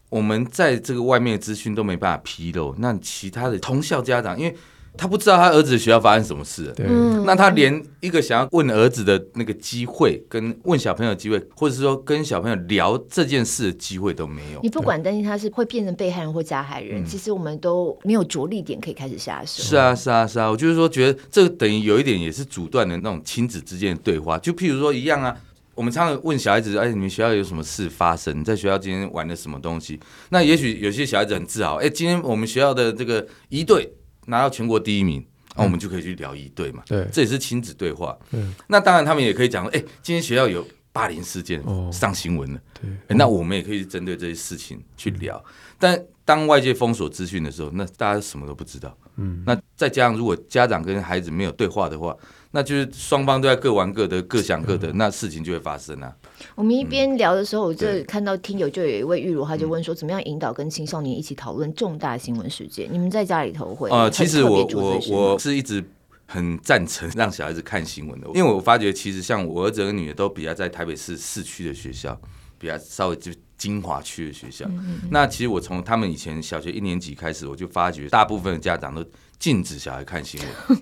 [0.09, 4.55] 我们在这个外面的资讯都没办法披露，那其他的同校家长，因为
[4.99, 6.87] 他不知道他儿子的学校发生什么事，对，
[7.27, 14.61] 那他连一个想要问儿子的那个机会，跟问小朋友的机会，或者是说跟小朋友聊这件事的机会都没有。
[14.63, 19.63] 你不管担心他是会变成被害人或加害人，其实我们都没有着力点可以开始下手。
[19.63, 24.39] 是啊，是啊，是啊，我就是说，觉得这等于有一点也是阻断的那种亲子之间的对话。
[24.39, 25.37] 就譬如说一样啊，
[25.77, 28.37] 我们常常问小孩子，哎，你们学校有什么事发生？
[28.37, 30.01] 你在学校今天玩了什么东西？
[30.31, 33.89] 那也许有些小孩子很自豪，哎，今天我们学校的这个一队。
[34.29, 36.83] 拿到全国第一名，那、嗯啊、我们就可以去聊一队嘛。
[36.85, 38.19] 对，这也是亲子对话。
[38.33, 42.61] 嗯，那当然他们也可以讲说，哎、欸，今天学校有霸凌事件、哦、上新闻了。
[42.83, 45.41] 对、欸，那我们也可以针对这些事情去聊。
[45.47, 48.99] 嗯、但当外界封锁资讯的时候，那大家什么都不知道。
[49.15, 52.17] 嗯，那再加上如果家长跟孩子没有对话的话，
[52.57, 56.11] 那就是双方都在各玩各的，各想各的，那事情就会发生啊。
[56.55, 62.89] 我们一边聊的时候，我就看到听友就有一位玉如，他就问说，怎么样引导跟青少年一起讨论重大新闻事件？
[62.91, 63.91] 你们在家里头会？
[63.91, 65.85] 呃，其实我我我是一直
[66.25, 72.19] 很赞成 让小孩子看新闻的，因为我发觉其实像我儿子跟女儿都比较在台北市市区的学校，
[72.59, 74.65] 比较稍微就精华区的学校。
[75.11, 79.05] 那其实我从他们以前小学一年级开始，我就发觉大部分的家长都
[79.39, 80.81] 禁止小孩看新闻。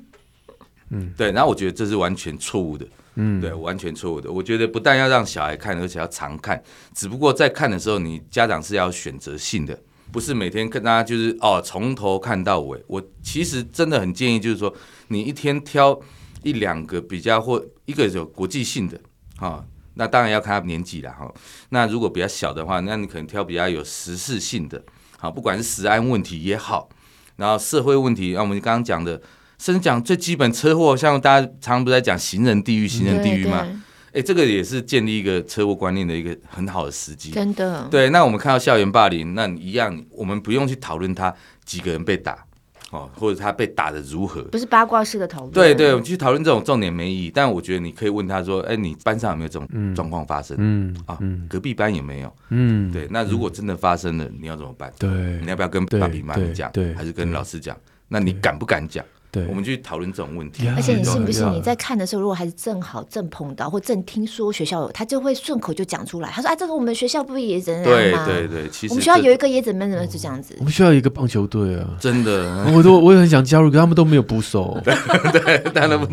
[0.90, 2.86] 嗯，对，然后我觉得这是完全错误的。
[3.16, 4.30] 嗯，对，完全错误的。
[4.30, 6.60] 我觉得不但要让小孩看，而且要常看。
[6.94, 9.78] 只不过在看的时候，你家长是要选择性的，
[10.10, 12.82] 不是每天跟大家就是哦从头看到尾。
[12.88, 14.74] 我其实真的很建议，就是说
[15.06, 15.96] 你一天挑
[16.42, 19.00] 一两个比较或一个有国际性的，
[19.36, 21.32] 哈，那当然要看他年纪了哈。
[21.68, 24.82] 那如果比较小的话，那你可能挑比较有时事性的，
[25.18, 26.88] 好，不管是食安问题也好，
[27.36, 29.22] 然后社会问题，那我们刚刚讲的。
[29.64, 33.66] 甚至讲最基本车祸，像大家常常不是在讲行人地狱、行人地狱吗？
[34.08, 37.30] 哎、欸，这个也是建立一个车祸观念的一个很好的时机。
[37.30, 37.88] 真的。
[37.90, 42.44] 对，那我们看到校园霸凌，那一样，我们不用去讨论他几个人被打，
[42.90, 45.52] 哦，或者他被打的如何，不是八卦式的讨论。
[45.52, 47.32] 对对，我们去讨论这种重点没意义。
[47.34, 50.58] 但我觉得你可以问他说：“哎、欸，你班上有没有这种状况发生？
[50.60, 52.36] 嗯，啊，隔壁班有没有？
[52.50, 53.08] 嗯，对。
[53.10, 54.92] 那如果真的发生了，你要怎么办？
[54.98, 55.08] 对，
[55.40, 56.70] 你要不要跟爸比妈咪讲？
[56.72, 57.74] 对，还是跟老师讲？
[58.08, 59.02] 那你敢不敢讲？”
[59.34, 60.68] 对，我们去讨论这种问题。
[60.76, 61.44] 而且你信不信？
[61.52, 66.30] 你在看的时候，如果还是正好正碰到，或正听说学校有，他就会顺口就讲出来。
[66.30, 70.54] 他说：“哎，这个我们学校不也怎样吗？”对对对，其实我们学校有一个也怎么怎么就这样子。
[70.58, 74.78] 我们学校有一个棒球队啊，真的，我都我也很想加入，可他们都没有捕手。
[74.84, 76.08] 对，但他们，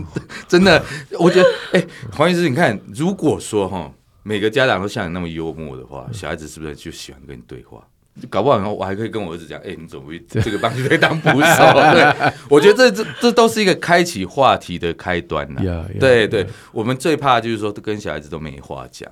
[0.48, 0.84] 真的，
[1.20, 3.92] 我觉得，哎，黄医师，你看，如果说哈，
[4.24, 7.86] 每个家长都像你那么幽默的话，小孩子是不是就喜欢跟你对话？
[8.30, 11.38] 搞不好我还可以跟我儿子讲，哎、欸，你怎么会 这个棒球队当捕手？
[11.94, 15.62] 对，我觉得这这这都是一个开启话题的开端呐。
[15.62, 16.50] Yeah, yeah, 对对，yeah.
[16.74, 19.10] 我们最怕就是说跟小孩子都没话讲。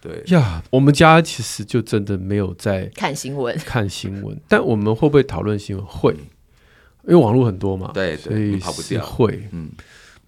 [0.00, 4.38] 对呀，yeah, 我们家其实就真的没有在看新闻，看新闻。
[4.48, 5.84] 但我们会不会讨论新闻？
[5.84, 6.12] 会，
[7.04, 7.90] 因为网络很多嘛。
[7.94, 9.04] 对，对，所以跑不掉。
[9.04, 9.70] 会，嗯。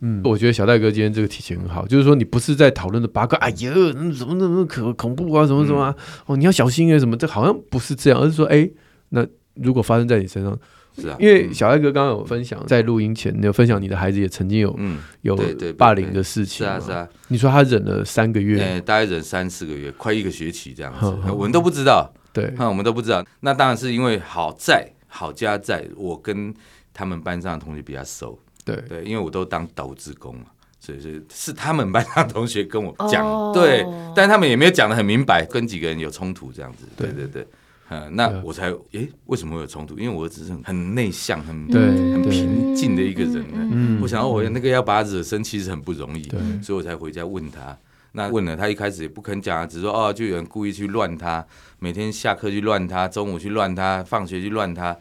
[0.00, 3.72] 嗯，我觉得小戴哥今天这个题型很好，就是说你不是在讨论的八卦，哎呀，
[4.16, 8.68] 怎么怎么可恐怖啊，什么什么啊，嗯、哦，你要小心啊，什么，这好像不是这样，而是说，哎，
[9.10, 10.58] 那如果发生在你身上，
[10.98, 14.98] 是啊，因为小戴哥刚刚有分享，在录音前你有分享你的孩子也曾经有嗯。
[15.22, 15.36] 有
[15.76, 26.54] 霸凌的事情，是啊是啊，你说他忍了三个月，欸、大概忍三四个月，快一个学期这样子，我们都不知道，对，我们都不知道，那当然是因为好在好家在我跟
[26.94, 28.38] 他们班上的同学比较熟。
[28.66, 30.46] 对对，因为我都当导志工嘛，
[30.80, 33.54] 所以是是他们班上同学跟我讲，oh.
[33.54, 37.46] 对，但他们也没有讲得很明白，跟几个人有冲突这样子，对对对，
[37.90, 39.96] 嗯，那我才诶，为什么会有冲突？
[39.96, 47.76] 因为我只是很内向、很对很平静的一个人我想要我那个要把他惹生气是很不容易，对，所以我才回家问他。
[48.12, 51.44] 那问了他一开始也不肯讲，只说哦，就有人故意去乱他，
[51.78, 54.96] 每天下课去乱他，中午去乱他，放学去乱他。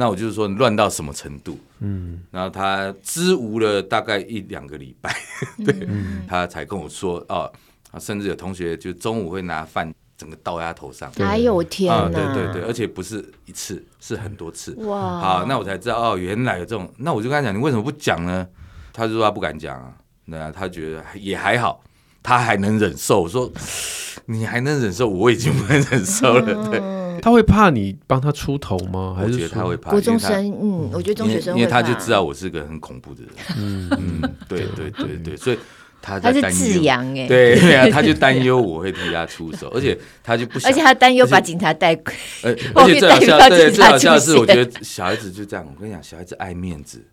[0.00, 1.58] 那我就是说乱到什么程度？
[1.80, 5.14] 嗯，然后他支吾了大概一两个礼拜，
[5.62, 7.52] 对，嗯、他才跟我说哦，
[7.98, 11.12] 甚至有同学就中午会拿饭整个倒在他头上。
[11.18, 12.08] 哎呦天哪！
[12.08, 14.72] 对对对，而且不是一次，是很多次。
[14.86, 15.20] 哇！
[15.20, 16.90] 好，那我才知道哦，原来有这种。
[16.96, 18.48] 那我就跟他讲，你为什么不讲呢？
[18.94, 19.92] 他就说他不敢讲啊。
[20.24, 21.82] 那他觉得也还好，
[22.22, 23.20] 他还能忍受。
[23.20, 23.52] 我说
[24.24, 26.70] 你还能忍受，我已经不能忍受了。
[26.70, 26.80] 对。
[27.22, 29.14] 他会怕你帮他出头吗？
[29.16, 29.90] 还是觉得他会怕？
[29.90, 33.32] 国中生，嗯，我觉得中学生因为他就知道我是个很恐怖的人。
[33.56, 35.58] 嗯嗯，对对对对，所以
[36.02, 37.28] 他在担忧。
[37.28, 41.94] 对对啊，他就担 忧我会替他出手，而且他就不想，而且他担忧把警察带。
[42.42, 45.66] 而且最好笑，对，最好笑的是，我觉得小孩子就这样。
[45.66, 47.04] 我跟你讲，小孩子爱面子，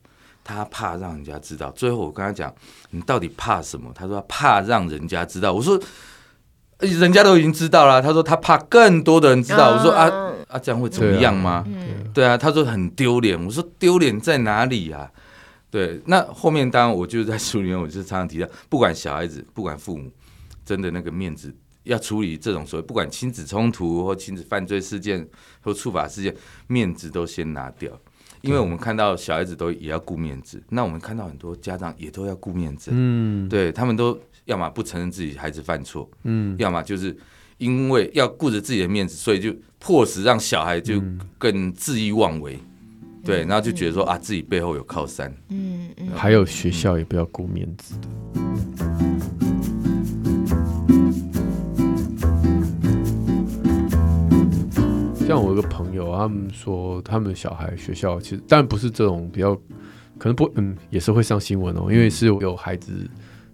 [0.43, 1.69] 他怕让人家知道。
[1.71, 2.53] 最后我跟他讲，
[2.91, 3.91] 你到底怕什么？
[3.93, 5.53] 他说他怕让人家知道。
[5.53, 5.79] 我说。
[6.79, 9.75] 人家都已经知道了，他说他怕更多的人知道。
[9.75, 10.09] 我说啊，
[10.47, 11.65] 啊，这样会怎么样吗？
[12.13, 13.41] 对啊，他说很丢脸。
[13.43, 15.11] 我说丢脸在哪里啊？
[15.69, 20.09] 对，那后面当然我就在书里面，我就常常提到，不管小孩子，不管父母，
[20.65, 25.27] 真的那个面子要处理这种所谓不管亲子冲突或亲子犯罪事件
[25.61, 26.33] 或触法事件，
[26.67, 27.91] 面子都先拿掉，
[28.41, 37.15] 因为我们看到小孩子都也要顾面子，那我们看到很多家长也都要顾面子，嗯，对他们都要么不承认自己孩子犯错，嗯，要么就是
[37.57, 41.01] 因为要顾着自己的面子，所以就迫使让小孩就
[41.37, 42.57] 更恣意妄为。
[43.23, 45.31] 对，然后就觉得说啊，自己背后有靠山。
[45.49, 46.09] 嗯嗯。
[46.15, 48.07] 还有学校也不要顾面子的。
[55.27, 59.53] 像我一个朋友，他们说他们小孩学校其实，当然不是这种比较，
[60.17, 62.93] 可能不，嗯，也是会上新闻哦，因为是有孩子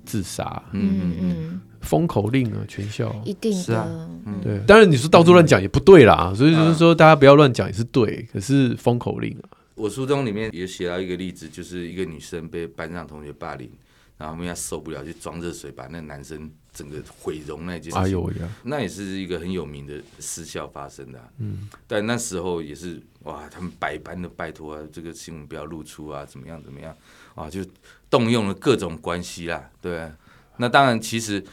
[0.06, 0.64] 自杀。
[0.72, 1.62] 嗯嗯嗯。
[1.82, 4.10] 封口令啊，全校一定是啊，
[4.42, 4.58] 对。
[4.66, 9.50] 当然你说到处乱讲也不对啦，所以就是说大家不要乱讲也是对，可是封口令啊。
[9.76, 13.70] 我书中里面也写到一个例子，就是一个女生被班上同学霸凌，
[14.18, 18.02] 然后后面她受不了，就装热水把那男生整个毁容那件事情。
[18.02, 18.48] 哎呦呀！
[18.64, 21.20] 那也是一个很有名的私校发生的。
[21.40, 21.68] 嗯。
[21.86, 26.96] 但那时候也是哇，他们百般的拜托啊，这个新闻不要露出啊，怎么样怎么样
[27.36, 27.60] 啊，就
[28.14, 29.72] 动用了各种关系啦。
[29.82, 30.12] 对啊。
[30.58, 31.44] 那当然，其实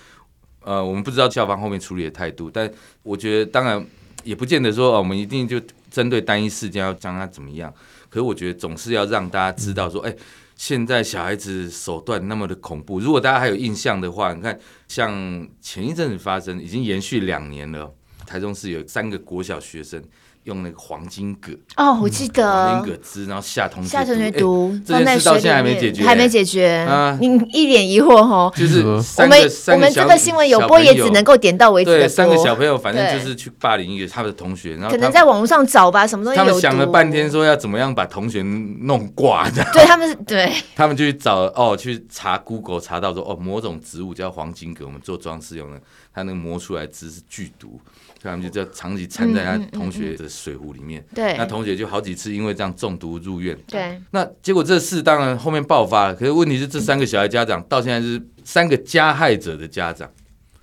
[0.61, 2.70] 呃，我们不知道校方后面处理的态度，但
[3.03, 3.83] 我觉得当然
[4.25, 5.59] 也不见得说哦我们一定就
[5.90, 7.73] 针对单一事件要将他怎么样。
[8.11, 10.14] 可是我觉得总是要让大家知道说，哎，
[10.55, 13.01] 现在小孩子手段那么的恐怖。
[13.01, 17.90] 如果大家还有印象的话，你看，像前一阵子发生，已经延续两年了，
[18.27, 20.05] 台中市有三个国小学生。
[20.44, 21.53] 用那个黄金葛。
[21.76, 22.68] 哦，我记得。
[22.68, 26.87] 黄金葛汁，然后下同学吓同学毒，这件事到现在还没解决，还没解决。
[26.88, 27.16] 啊！
[27.20, 31.90] 你一脸疑惑哈，就是我们我们这个新闻有播，也只能够点到为止。
[31.90, 39.64] 对，三个小朋友反正就是去霸凌一个他的同学，然后可能在网络上找吧，什么东西他们想了半天，说要怎么样把同学弄挂的。
[39.72, 40.53] 对他们是，对。
[40.74, 45.81] 他们就去找哦，去查 Google 查到说哦，某种植物叫黄金葛，我们做装饰用的，
[46.12, 47.81] 它那个磨出来汁是剧毒。
[48.23, 60.07] 他们就叫长期掺在他同学的水壶里面，对，那同学就好几次因为这样中毒入院，对，那结果这事当然后面爆发了，可是问题是这三个小孩家长到现在是三个加害者的家长，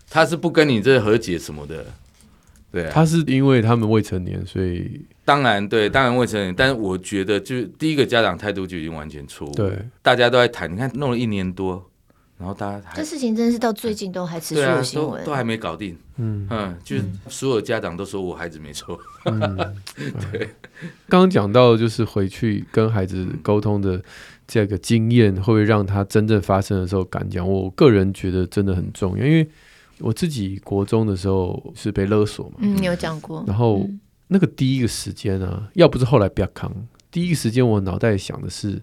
[0.08, 1.84] 他是不跟你这和解什么的，
[2.72, 11.84] 对，他是因为他们未成年，所以当然对，当然未成年，但是我觉得就是第一个家长态度就已经完全错误，对，大家都在谈，你看弄了一年多。
[12.38, 15.97] 然后大家这事情真的是到最近都还持续有新闻，啊，都，都还没搞定。
[16.17, 19.00] 嗯嗯，就是所有家长都说我孩子没错。
[19.26, 19.58] 嗯，
[20.32, 20.50] 对。
[21.10, 24.00] 刚刚讲到就是回去跟孩子沟通的
[24.47, 27.47] 这个经验，会不会让他真正发生的时候敢讲？
[27.47, 29.50] 我个人觉得真的很重要，因为
[30.00, 32.58] 我自己国中的时候是被勒索嘛。
[32.60, 33.43] 嗯，你有讲过。
[33.47, 33.84] 然后
[34.28, 36.71] 那个第一个时间啊，要不是后来比较扛，
[37.10, 38.80] 第一个时间我脑袋想的是，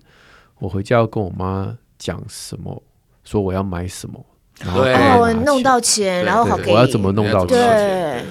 [0.59, 2.83] 我回家要跟我妈讲什么。
[3.25, 4.25] 说我要买什么，
[4.61, 4.83] 然后
[5.21, 7.57] 我，弄到钱，然后好给，我要怎么弄到钱？
[7.57, 8.23] 对，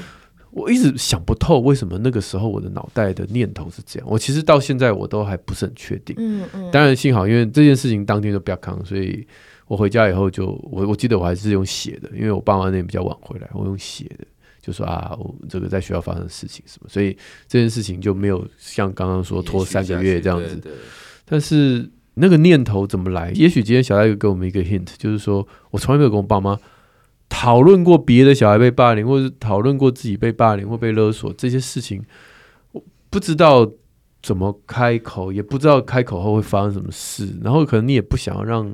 [0.52, 4.08] 我一直想不透为什么那个时候我的脑袋的念头是这样。
[4.10, 6.16] 我其实到现在我都还不是很确定。
[6.20, 6.72] 嗯嗯。
[6.72, 9.28] 当然幸好，因为这件事情当天就比较扛，所以
[9.68, 14.26] 我回家以后就我我记得我还是用写的，因为我爸妈那边比较晚回来，我用写的，
[14.62, 20.62] 就说啊，我这个在学校发生的事情什么，所以这件事情就没有像刚刚说拖三个月这样子。
[21.26, 21.90] 但是。
[22.16, 23.32] 那个念头怎么来？
[23.32, 26.58] 也许今天小戴给我们一个 hint，就是说我从来没有跟我爸妈
[27.30, 32.04] 讨论过别的小孩被霸凌，或者讨论过自己被霸凌或被勒索这些事情，
[32.72, 33.70] 我不知道
[34.22, 38.72] 怎么开口，也不知道开口后会发生什么事，然后可能你也不想要让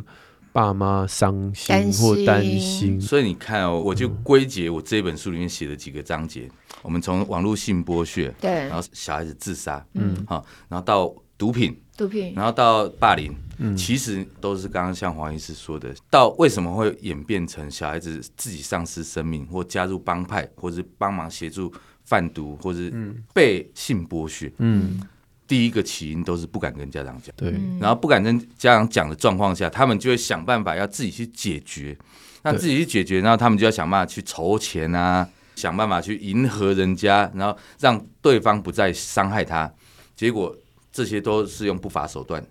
[0.52, 6.50] 爸妈伤心或担心，所以你看哦，我就归结我这本书里面写的几个章节，
[6.82, 11.82] 我们从网络性剥削，对，然后小孩子自杀，嗯，好，然后到毒品。
[11.98, 21.70] 毒品，然后到霸凌，嗯，其实都是刚刚像黄医师说的，到为什么会演变成小孩子自己丧失生命，或加入帮派，或是帮忙协助
[22.06, 22.90] 贩毒，或是
[23.34, 25.02] 被性剥削，嗯，
[25.46, 31.98] 第一个起因都是不敢跟家长讲，对，然后不敢跟家长讲的状况下，他们就会想办法要自己去解决，
[32.44, 39.70] 那自己去解决，然后他们就要想办法去筹钱啊，想办法去迎合人家，然后让对方不再伤害他，
[40.16, 40.56] 结果。
[40.92, 42.44] 这些都是用不法手段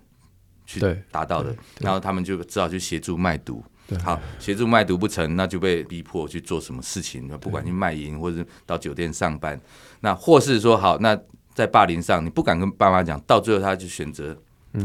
[0.65, 3.63] 去达到的，然后他们就只好去协助卖毒。
[4.03, 9.59] 好，协助卖毒不成，那就被逼迫去做什么事情，不管去卖淫或者到酒店上班。
[10.01, 11.19] 那或是说，好，那
[11.55, 14.37] 在霸凌上，你不敢跟爸妈讲，到最后他就选择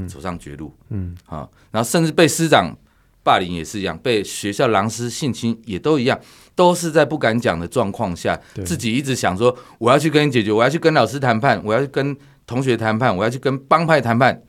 [0.08, 0.74] 走上绝路。
[0.88, 2.74] 嗯，好，然后甚至被师长
[3.22, 6.18] 霸凌也是一样，被学校狼师性侵也都一样。
[6.54, 12.16] 都是在不敢讲的状况下，自己一直想说我要去跟你解决，我要去跟老师谈判，我要去跟
[12.46, 14.42] 同学谈判，我要去跟帮派谈判。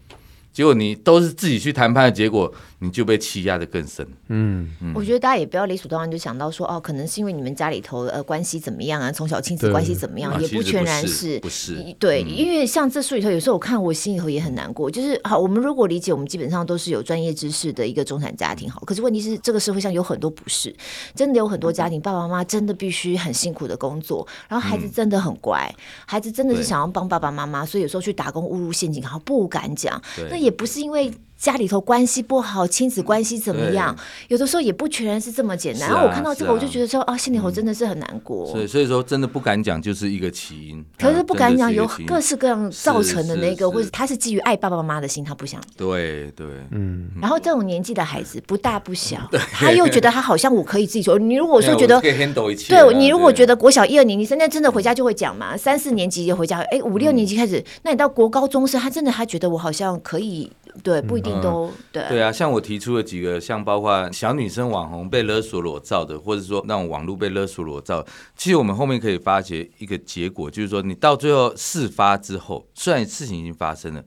[0.51, 4.05] 结果你都是自己去谈判的结果，你就被欺压的更深。
[4.27, 11.39] 嗯，我觉得大家也不要理所当然就想到说，哦，可能是因为你们家里头呃关系怎么样啊，从小亲子关系怎么样，也不全然是。
[11.39, 14.89] 不是，对，因为像这书里头，有时候我看我心里头也很难过。
[14.91, 18.81] 就是好，我们如果理解，我们基本上都是有专业知识的一个中产家庭，好。
[18.81, 20.75] 可是问题是，这个社会上有很多不是，
[21.13, 25.73] 真的有很多家庭，爸爸妈妈真的必须很辛苦的工作，然后孩子真的很乖，
[26.05, 30.01] 孩子真的是想要帮爸爸妈妈，所以有时候去打工误入陷阱，然后不敢讲。
[30.29, 31.11] 那也不是因为。
[31.45, 33.95] 家里头关系不好，亲子关系怎么样？
[34.29, 35.87] 有的时候也不全然是这么简单。
[35.87, 38.47] 然后我看到这个，我就觉得说，啊，心里头真的是很难过。
[38.47, 40.83] 所以，所以说真的不敢讲，就是一个起因。
[40.97, 45.61] 可是不敢讲，有各式各样造成的那个，或者他是基于爱爸爸妈妈的心，他不想。
[45.77, 47.11] 对对，嗯。
[47.21, 51.19] 然后这种年纪的孩子不大不小，他又觉得他好像我可以自己说。
[51.19, 60.51] 你如果说觉得，对，你如果觉得国小一二年级现在真的回家就会讲嘛，三四年级就回家，哎，五六年级开始，那你到国高中生，他真的他觉得我好像可以。
[60.83, 62.07] 对，不一定都、嗯、对。
[62.09, 68.05] 对啊，像我提出了几个，像包括小女生网红被勒索裸照的，或者说那种网络被勒索裸照，
[68.35, 74.03] 其实我们后面可以发觉一个结果，就是说你到最后事发之后，虽然事情已经发生了，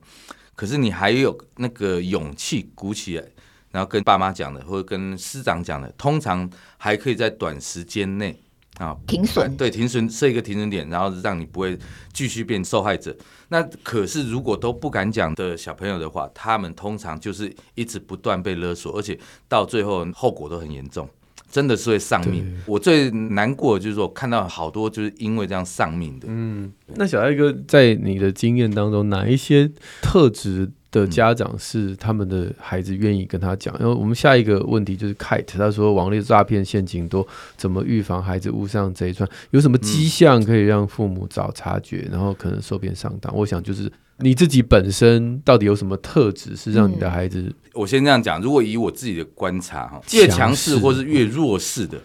[0.55, 3.25] 可是你还有那个勇气鼓起来，
[3.71, 8.39] 然后跟爸妈讲的，或者跟师长讲的，通常还可以在短时间内。
[8.79, 11.77] 啊，停损对，停损设一个停损点，然后让你不会
[12.13, 13.15] 继续变受害者。
[13.49, 19.19] 那可是如果都不敢讲的小朋友的话，他们通常就是一直不断被勒索，而且
[19.49, 21.09] 到最后后果都很严重，
[21.51, 22.57] 真的是会丧命。
[22.65, 26.27] 我最难过的就是说，看到好多就是因为这样丧命的。
[26.29, 29.69] 嗯，那小艾哥在你的经验当中，哪一些
[30.01, 39.29] 特质的家长是他们的孩子愿意跟他讲，然后我们下一个问题就是 Kite，他说网络诈骗陷阱多，怎么预防孩子误上贼船？
[39.51, 43.35] 有什么迹象可以让父母早察觉，然后可能受骗上当？
[43.35, 47.53] 我想就是你自己本身到底有什么特质是让你的孩子？
[47.73, 51.99] 我先这样讲，如果以我自己的观察哈，越强势或是越弱势的。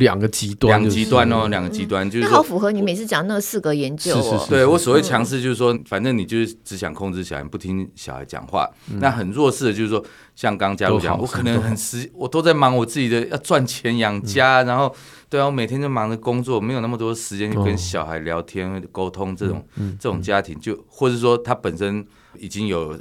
[0.00, 4.16] 两个极端，两极端哦，两个极端就是好符合你每次讲那四个研究。
[4.16, 8.68] 是是是，对我所谓强势就是说，反正你就是只想控制小孩，不听小孩讲话。
[8.98, 14.92] 那很弱势的，就是说，像刚刚嘉璐讲，我可能很实，我都在忙我自己的要赚钱养家，然后
[15.28, 19.36] 对啊，我每天就忙着工作，没有那么多时间去跟小孩聊天沟通。
[19.36, 22.04] 这种这种家庭，就或者说他本身
[22.38, 22.98] 已经有。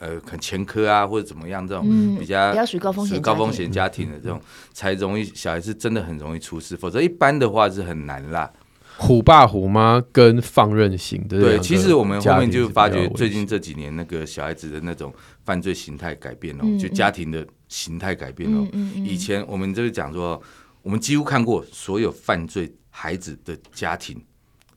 [0.00, 1.84] 呃，很前科啊，或者怎么样，这种
[2.18, 4.40] 比较比较属于高风险、高风险家庭的这种，
[4.72, 8.50] 才容易小孩子真的很容易出事，否则一般的话是很难啦。
[8.96, 18.66] 虎爸虎妈跟放任型的，对，其实我们后面就发觉，最近这几年那个小孩子的那种犯罪形态改变了，就家庭的形态改变了。
[18.96, 20.40] 以前我们就是讲说，
[20.82, 24.20] 我们几乎看过所有犯罪孩子的家庭。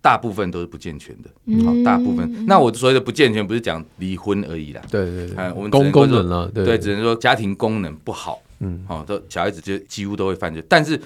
[0.01, 1.29] 大部分都是不健全的，
[1.63, 2.45] 好，大部分。
[2.47, 4.81] 那我所谓的不健全，不是讲离婚而已啦。
[4.89, 8.41] 对对对，我们功功能了，对，只能说家庭功能不好。
[8.59, 10.63] 嗯，好，都小孩子就几乎都会犯罪。
[10.67, 10.99] 但是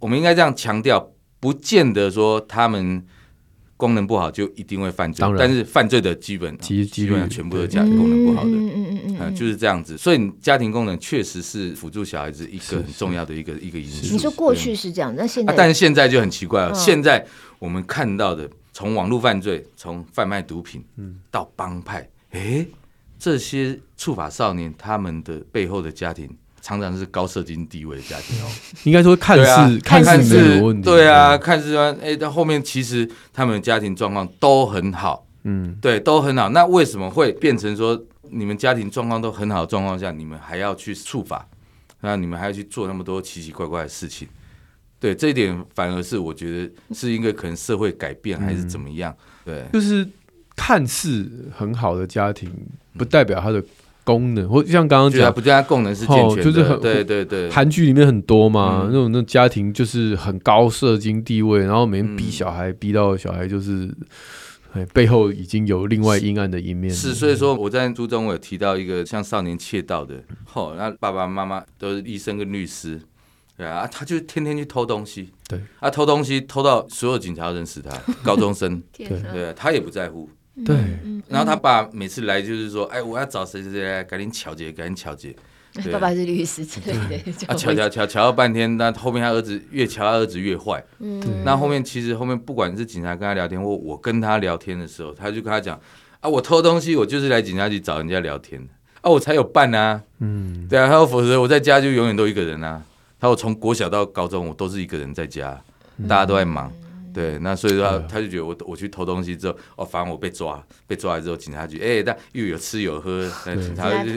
[0.00, 3.04] 我们应该这样强调，不见得说他们
[3.82, 5.26] 功能不好就一定会犯罪。
[5.36, 8.50] 但是犯罪的基本基基本上全部都是家庭功能不好的。
[8.50, 9.98] 嗯嗯嗯嗯，就是这样子。
[9.98, 14.12] 所以家庭功能确实是辅助小孩子一个很重要的一个一个因素。
[14.12, 15.52] 你说过去是这样，那现在？
[15.56, 17.26] 但是现在就很奇怪了，现在。
[17.58, 20.84] 我们看到的，从网络犯罪，从贩卖毒品，
[21.30, 22.66] 到帮派，哎，
[23.16, 26.28] 这些触法少年，他们的背后的家庭，
[26.62, 28.48] 常常是高社经地位的家庭哦。
[28.84, 36.48] 应该说看似看似没有问题，对啊，看似说，哎，但后面其实他们的家庭状况都很好，嗯，对，都很好。
[36.48, 38.00] 那为什么会变成说，
[38.30, 41.46] 你们家庭状况都很好的状况下，你们还要去触法，
[42.00, 44.28] 那你们还要去做那么多奇奇怪怪的事情？
[45.00, 49.12] 对，这一点反而是我觉得是因为可能社会改变还是怎么样？
[49.44, 50.08] 对，就是
[50.54, 52.48] 看似很好的家庭，
[52.96, 53.60] 不代表他的
[54.04, 57.50] 功能，或像刚刚讲，不对，它功能是健全的，就是很对对对。
[57.50, 63.88] 韩剧里面很多嘛，那种那家庭就是很高社经地位，然后每天逼小孩，逼到小孩就是，
[64.92, 66.92] 背后已经有另外阴暗的一面。
[66.92, 70.16] 是，所以说我在书中我有提到一个像少年窃盗的，
[70.54, 73.00] 哦，那爸爸妈妈都是医生跟律师。
[73.54, 75.30] 对啊，他就天天去偷东西。
[75.46, 77.90] 对，啊，偷东西偷到所有警察都认识他，
[78.24, 78.82] 高中生。
[78.96, 80.28] 对，对，他也不在乎。
[80.64, 80.76] 对，
[81.28, 85.34] 然后他爸每次来就是说，哎，我要找谁谁谁来，赶紧巧姐，赶紧巧结。
[85.90, 87.32] 爸爸是律师之类的。
[87.48, 90.84] 啊，巧巧巧巧了半天，那后面他儿子越瞧，他儿子越坏。
[90.98, 91.42] 嗯。
[91.46, 95.80] 那后面其实后面不管是警察跟他聊天，或我跟他聊天的时候，他就跟他讲，
[96.20, 98.68] 啊，我偷东西，我就是来警察局找人家聊天的，
[99.00, 100.02] 啊，我才有伴啊。
[100.18, 100.66] 嗯。
[100.68, 102.82] 对啊，他说否则我在家就永远都一个人啊。
[103.18, 105.58] 他说从国小到高中，我都是一个人在家，
[106.06, 106.70] 大家都在忙。
[107.12, 114.10] 对，那所以说他，他就觉得我我去偷东西之后，哦，反正我被抓，被抓了之后，警察局，哎、欸，但又有吃有喝，警察就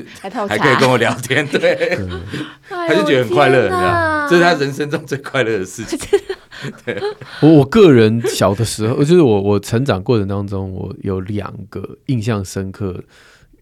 [0.48, 1.98] 还可以跟我聊天，对，
[2.70, 3.70] 他就觉得很快乐，
[4.30, 6.00] 这是他人生中最快乐的事情。
[6.86, 7.00] 对，
[7.42, 13.04] 我我个人小的时候，就是我我成长过程当中，我有两个印象深刻。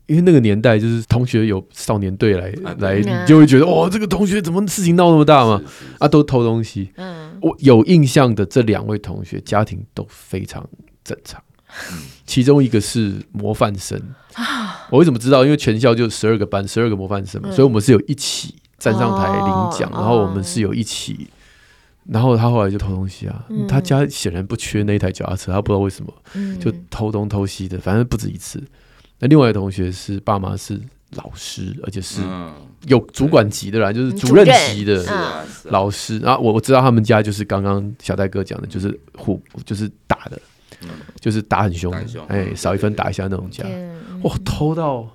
[0.06, 5.62] 因为那个年代，就是同学有少年队来、啊、来，你就会觉得哦，这个同学怎么事情闹那么大嘛？
[6.00, 6.92] 啊，都偷东西。
[6.98, 10.68] 嗯，我有印象的这两位同学家庭都非常
[11.04, 11.42] 正常。
[11.92, 13.98] 嗯，其中一个是模范生
[14.34, 14.88] 啊。
[14.90, 15.44] 我为什么知道？
[15.46, 21.28] 因为全校就十二个班，十二个模范生嘛，嗯，所以我们是有一起站上台领奖，哦，然后我们是有一起。
[22.06, 28.62] 然后他后来就偷东西啊，嗯，他家显然不缺那一台脚踏车，他不知道为什么，嗯，就偷东偷西的，反正不止一次。
[29.24, 30.78] 那另外一个同学是爸妈是
[31.16, 32.22] 老师，而且是
[32.88, 35.02] 有主管级的啦，嗯、就是主任级的
[35.70, 36.20] 老师。
[36.20, 40.38] 然后我我知道他们家就是刚刚小戴哥讲的，就是互就是打的，
[40.82, 40.90] 嗯、
[41.22, 43.64] 就是打很凶的，哎，少一分打一下那种家。
[44.24, 45.08] 哇，偷到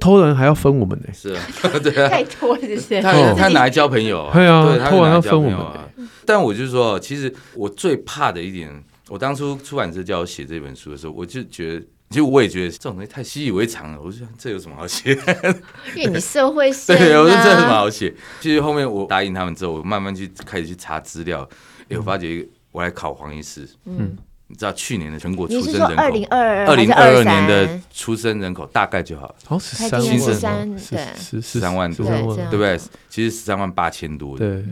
[0.00, 1.06] 偷人还要分我们呢？
[1.14, 1.46] 是啊，
[1.80, 3.00] 对啊，太多了这些。
[3.00, 6.08] 他他拿来交朋友，对啊，偷完要分我们。
[6.26, 11.86] 但我就说，其实我最怕的一点，我当初出版社叫我写这本书的时候，我就觉得。
[12.12, 15.12] 其实我也觉得这种东西太习以为常了，我就想这有什么好写？
[15.96, 18.14] 因为你社会 对，我说这有什么好写？
[18.40, 21.48] 其实后面我答应他们之后，我慢慢去开始去查资料，
[21.88, 23.66] 哎，我发觉一个，我来考黄医师。
[23.86, 32.78] 嗯，你知道去年的全国出生人口，二零二二零二二年的出生人口大概就好，哦十三万，十三对，十三万多，对不对？
[33.08, 34.36] 其实十三万八千多。
[34.36, 34.62] 对，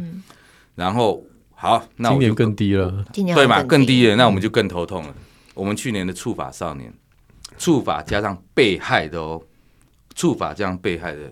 [0.74, 1.24] 然后
[1.54, 3.62] 好，那我今年更低了，对嘛？
[3.62, 5.14] 更低了，那我们就更头痛了。
[5.54, 6.92] 我们去年的触法少年。
[7.60, 9.42] 触法加上被害的哦，
[10.14, 11.30] 触法加上被害的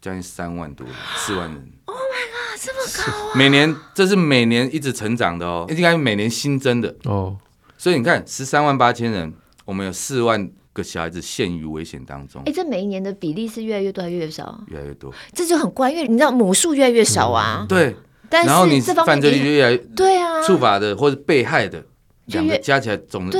[0.00, 0.84] 将近三万多，
[1.16, 1.72] 四万人。
[1.84, 3.36] Oh my god，这么高啊！
[3.36, 7.36] 每年这是每年一直成长的哦，应该每年新增的哦。
[7.78, 9.32] 所以你看，十三万八千人，
[9.64, 12.42] 我们有四万个小孩子陷于危险当中。
[12.46, 14.60] 哎，这每一年的比例是越来越多还是越少？
[14.66, 17.60] 越来越多，这就很怪，因为你知道母数越来越少啊。
[17.60, 17.94] 嗯、对，
[18.28, 21.84] 但是然后你犯罪率越来越对啊，触法的或者被害的
[22.26, 23.38] 两个加起来总的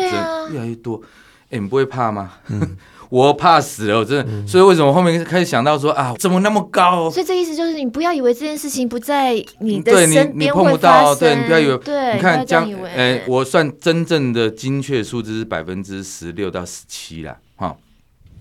[0.53, 1.03] 越来越多。
[1.55, 2.33] 欸、你不会怕吗？
[2.49, 2.77] 嗯、
[3.09, 4.25] 我怕死了，我真的。
[4.31, 7.11] 嗯、所以为什么后面开始想到说啊，怎么那么高？
[7.11, 11.79] 所以这意思就是，你不要以为这件事情不在你的身边碰不到，对，你不要以为。
[11.79, 17.77] 对，你看，将哎、欸，我算真正的精确数字是百分之十六到十七啦，哈。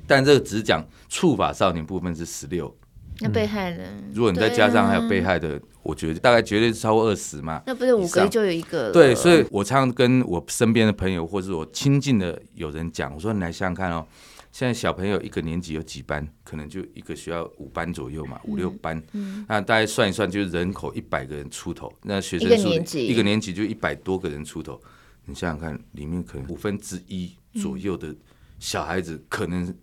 [0.07, 2.75] 但这个只讲触法少年部分是十六。
[3.19, 7.61] 那被害人，如果你再加上还有被害的，我觉得大概绝对是超过二十嘛。
[7.67, 8.91] 那不是五个就有一个了？
[8.91, 14.07] 对，所以我常常跟我身边的朋友或者我亲近的有人讲，我说你来想想看哦，
[14.51, 16.27] 现在小朋友一个年级有几班？
[16.43, 19.01] 可能就一个学校五班左右嘛，五六班。
[19.47, 24.81] 那大概算一算，就是人口一百个人出头，那学生数一个年级就一百多个人出头。
[25.25, 28.15] 你想想看，里面可能五分之一左右的
[28.59, 29.75] 小孩子可能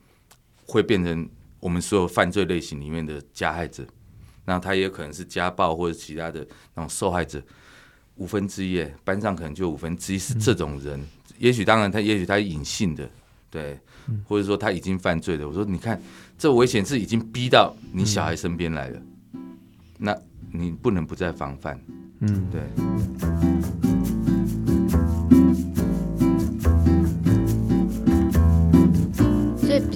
[0.65, 1.29] 会变成。
[1.63, 3.85] 我们所有犯罪类型里面的加害者，
[4.45, 7.43] 那他也可能是家暴或者其他的那种受害者，
[8.17, 10.99] 五分之一，班上可能就五分之一是这种人。
[11.01, 11.07] 嗯、
[11.39, 13.09] 也许当然他，也许他隐性的，
[13.51, 13.79] 对，
[14.25, 15.47] 或者说他已经犯罪了。
[15.47, 16.01] 我说，你看
[16.39, 19.03] 这危险是已经逼到你小孩身边来了，
[19.35, 19.41] 嗯、
[19.99, 20.17] 那
[20.53, 21.81] 你不能不再防范。
[22.21, 24.00] 嗯，对。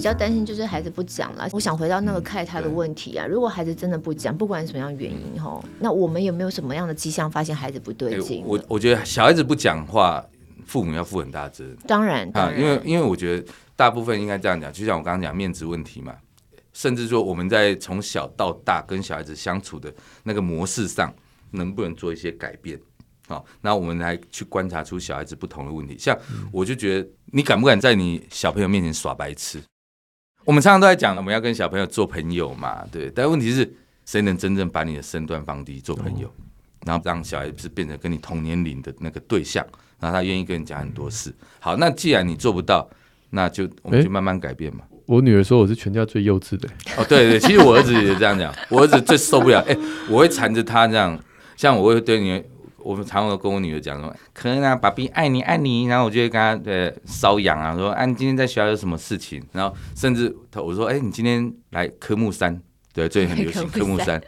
[0.05, 1.49] 较担心就是孩子不讲了。
[1.53, 8.45] 我想回到那个开他的问题啊，如果孩子真的不讲，不管什么样原因哈，那我们有没有什么样的迹象发现孩子不对劲？
[8.47, 10.25] 我我觉得小孩子不讲话，
[10.67, 11.77] 父母要负很大责任。
[11.87, 16.15] 当然，当然，因为因为我觉得大部分应该这样讲，就像我刚刚讲面子问题嘛，
[16.73, 19.93] 甚至说我们在从小到大跟小孩子相处的
[20.23, 21.13] 那个模式上，
[21.53, 22.79] 能不能做一些改变？
[23.27, 25.97] 好，那我们来去观察出小孩子不同的问题。
[25.99, 26.15] 像
[26.53, 29.63] 我就觉得，你敢不敢在你小朋友面前耍白痴？
[30.45, 33.11] 我们常常都在讲，我们要跟小朋友做朋友嘛，对。
[33.15, 33.73] 但问题是，
[34.05, 36.31] 谁能真正把你的身段放低做朋友，
[36.85, 39.65] 然后让小孩子变成跟你同年龄的那个对象，
[39.99, 41.33] 然后他愿意跟你讲很多事。
[41.61, 42.87] 好，那既然你做不到，
[43.31, 44.85] 那就我们就慢慢改变嘛。
[45.07, 46.69] 我女儿说我是全家最幼稚的。
[46.97, 49.77] 哦，对对，其实我儿子也这样讲，我儿子最受不了，哎，
[50.11, 51.19] 我会缠着他这样，
[51.57, 52.43] 像我会对你。
[52.85, 59.43] 我们常常跟我女儿讲说，可能啊，爸比爱你爱你，然后我就会跟她呃搔痒啊，说啊，你今天在学校有什么事情？
[59.53, 62.61] 然后甚至她我说，哎，你今天来科目三，
[62.93, 64.20] 对，最近很流行 科目三，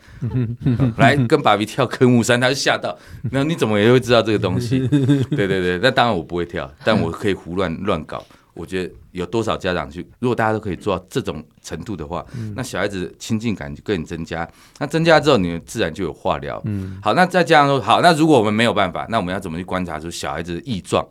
[0.96, 2.98] 来跟爸比跳科目三，他就吓到，
[3.30, 4.88] 然后你怎么也会知道这个东西？
[5.30, 8.24] 对对对，那当然我不会跳，但我可以胡乱乱搞。
[8.56, 14.48] 我觉得有多少家长去，如果大家都可以做到这种程度的话，嗯、那小孩子亲近感就更增加。
[14.78, 16.60] 那增加之后，你们自然就有话聊。
[16.64, 21.06] 嗯，好，那再加上说，好，那如果我们没有办法，那我们要怎么去观察出小孩子的异状？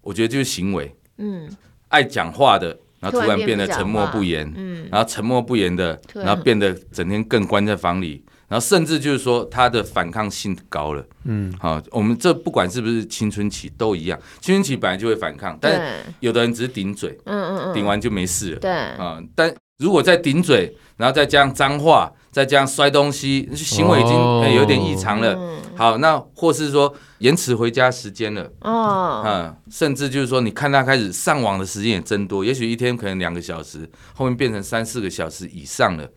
[0.00, 0.94] 我觉得就是行为。
[1.18, 1.50] 嗯，
[1.88, 2.68] 爱讲话的，
[3.00, 4.50] 然后突然变得沉默不言。
[4.56, 8.24] 嗯，然后沉默不言的，然后变得整天更关在房里。
[8.48, 11.04] 然后甚至就是说，他的反抗性高了。
[11.24, 15.80] 嗯，好，我们这不管是不是青春期都一样，青春期本来就会反抗，但是
[16.20, 18.60] 有的人只是顶嘴，嗯嗯嗯，顶完就没事了。
[18.60, 25.36] 对，啊，但如果再顶嘴，然后再加上脏话，再加上摔东西，行为已经有点异常了。
[25.74, 28.50] 好，那或是说延迟回家时间了。
[28.60, 36.08] 哦，嗯，甚至就是说，你看他开始上网的时间也增多，也许一天可能两个小时，后面变成三四个小时以上了。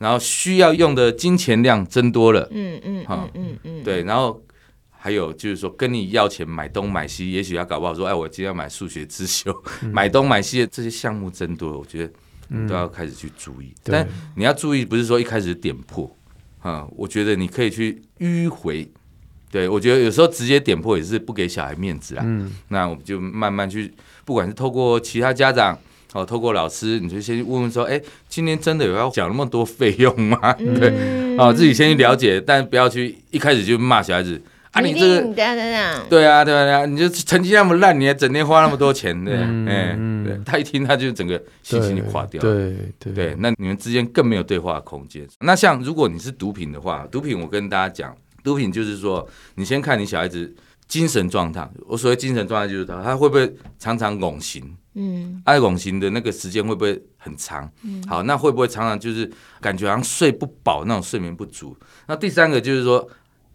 [0.00, 4.42] 然后需要用的金钱量增多了，嗯嗯，好，嗯嗯，对，然后
[4.88, 9.54] 还有就是说跟你要钱买东买西，也许他搞不好说，哎，我今天要买数学自修，
[9.92, 12.12] 买东买西的这些项目增多了，我觉得
[12.66, 13.74] 都要开始去注意。
[13.84, 16.10] 但你要注意，不是说一开始点破，
[16.60, 18.90] 啊，我觉得你可以去迂回。
[19.50, 22.24] 对，我觉得有时候直接点破也是不给小孩面子啊。
[22.26, 23.92] 嗯，那我们就慢慢去，
[24.24, 25.78] 不管是透过其他家长。
[26.12, 30.38] 哦，透过老师，你就先问问说，哎，今天真的有要缴那么多费用吗？
[30.58, 34.40] 嗯、对，哦，自己先去了解，但不要去一开始就骂小孩子
[34.72, 35.34] 啊，你这个，
[36.08, 39.34] 对啊，对啊，你就成绩那么烂，你还整天花那么多钱，对，
[39.66, 45.26] 哎，对，他一听他就整个心情就垮掉了，对对对，那你们之间更没有对话的空间。
[45.40, 50.52] 那像如果你是毒品的话，毒品我跟大家讲，毒品就是说，你先看你小孩子
[50.88, 54.76] 精神状态，我所谓精神状态就是他他会不会常常拱形。
[55.00, 57.70] 嗯，爱拱型的那个时间会不会很长？
[57.82, 59.30] 嗯，好，那会不会常常就是
[59.60, 61.74] 感觉好像睡不饱，那种睡眠不足？
[62.06, 63.08] 那第三个就是说，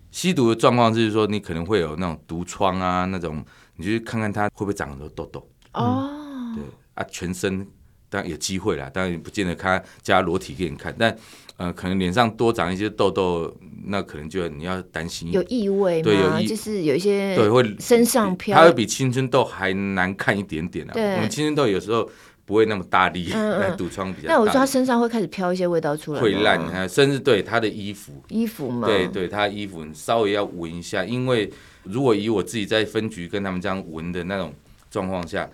[0.09, 5.47] 吸毒的状况就是说，你可能会有那种毒疮啊，那种你就去看看他会不会长很多痘痘。
[5.73, 6.63] 哦，对
[6.95, 7.67] 啊，全身
[8.09, 11.15] 当然有机会啦，当然也不见得他加裸体给你看，但。
[11.57, 16.03] 呃，可能脸上多长一些痘痘，那可能就你要担心有异味吗？
[16.03, 20.93] 对，有异，就是有一些对会身上飘，它会比青春痘还难看一点点啊。
[20.93, 22.09] 我们青春痘有时候
[22.45, 24.33] 不会那么大力， 来堵疮比较大。
[24.33, 31.49] 那我说他身上会开始飘一些味道出来，会烂，甚至对他的衣服，衣服嘛，对对，他的衣服你稍微要闻一下，因为
[31.83, 34.53] 如果以我自己在分局跟他们这样闻的那种
[34.91, 35.49] 状况下，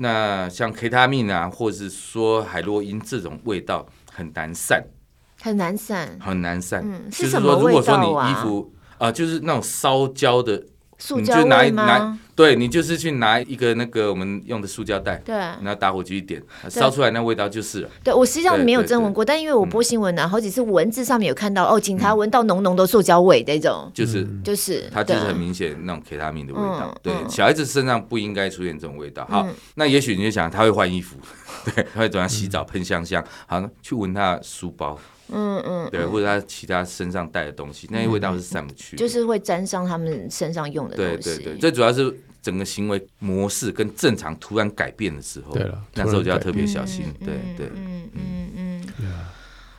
[0.00, 4.84] 那像 K 他命啊，或者是说海洛因这种味道很难散。
[5.46, 6.82] 很难散，很难散。
[6.84, 7.80] 嗯，是什么味道啊？
[7.80, 10.60] 就是说，如果说你衣服啊，就是那种烧焦的，
[10.98, 12.18] 塑胶味吗？
[12.34, 17.88] 对，你就是去拿一个那个我们用的塑胶袋，对，拿打火机一点，烧出来那味道就是了。
[18.02, 26.94] 对，我实际上没有真闻过，但因为我播新闻呢，好几次文字上面有看到哦，警察闻到浓浓的塑胶味这种，就是就是，它就是很明显那种 K 他命的味道。
[27.02, 29.26] 对，小孩子身上不应该出现这种味道。
[29.30, 31.16] 好，那也许你就想他会换衣服，
[31.64, 34.98] 对，他会怎样洗澡喷香香，好，去闻他的书包。
[35.28, 41.36] 嗯嗯，对，或者他其他身上带的东西，那些味道是散不去，就是会沾上他们身上用的东西。
[41.36, 47.06] 对对对，最主要是整个行为模式跟正常突然改变的时候，对了，那时候就要特别小心。
[47.18, 48.86] 对对，嗯嗯嗯，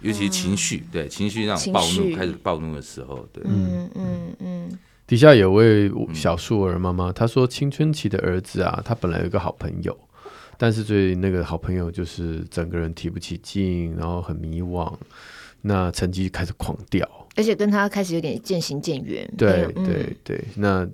[0.01, 4.35] 尤其是情绪，对情绪那种暴怒开始暴怒的时候，对，嗯嗯。
[4.39, 4.79] 嗯。
[5.07, 9.97] 底下有位小树儿妈妈，她说青春期的儿子啊，他本来有一个好朋友，
[10.57, 14.93] 但是对那个好朋友就是整个人提不起劲，然后很迷惘。
[15.61, 19.29] 那成绩开始狂掉，而且跟他开始有点渐行渐远。
[19.37, 20.87] 对对对，那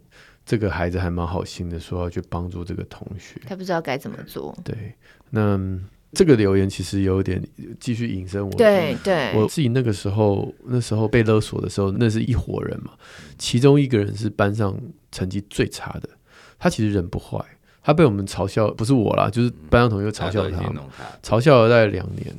[0.45, 3.39] 这个孩子还蛮好心的，说要去帮助这个同学。
[3.45, 4.55] 他不知道该怎么做。
[4.63, 4.93] 对，
[5.29, 5.59] 那
[6.11, 7.41] 这个留言其实有点
[7.79, 8.51] 继续引申我。
[8.55, 12.91] 对对，我自己那个时候，那时候被勒索的时候，那是一伙人嘛，
[13.37, 14.77] 其中一个人是班上
[15.11, 16.09] 成绩最差的，
[16.59, 17.43] 他其实人不坏，
[17.81, 20.71] 他被我们嘲笑，不是我啦，就是班上同学嘲笑他，
[21.23, 22.35] 嘲笑了大概两年。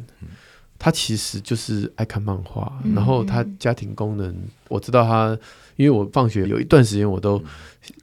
[0.78, 4.34] 他其实就是爱看漫画，然后他家庭功能，
[4.68, 5.36] 我知道他，
[5.76, 7.42] 因为我放学有一段时间我都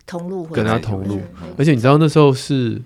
[0.07, 1.19] 同路跟他同路，
[1.57, 2.81] 而且你知道那时候是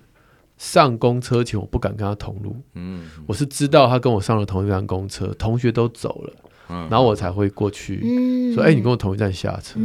[0.58, 6.32] 上公车前我不敢跟他同路，嗯，我是知道他跟我上了同一班公车，同学都走了。
[6.68, 8.00] 然后我才会过去
[8.54, 9.78] 说：“哎，你跟我同一站下车。”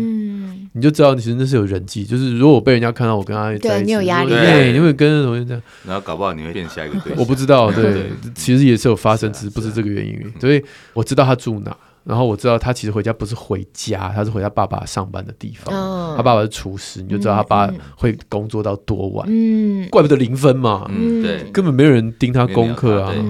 [0.74, 4.34] 你就知道，其实那是有人际，就是如果我被人家看到我跟他在一起，你有压力，
[4.72, 5.62] 你会跟着同学这样。
[5.86, 7.20] 然后搞不好你会变下一个对象。
[7.20, 10.34] 我不知道，对，其实也是有发生，只是不是这个原因。
[10.40, 10.64] 所以
[10.94, 16.16] 我知道他住哪，然后我知道他其实回家不是回家，他是回他爸爸上班的地方。
[16.16, 19.28] 他爸爸是厨师，你就知道他爸会工作到多晚。
[19.30, 20.90] 嗯，怪不得零分嘛。
[20.90, 23.14] 嗯，对，根本没有人盯他功课啊。
[23.16, 23.22] 那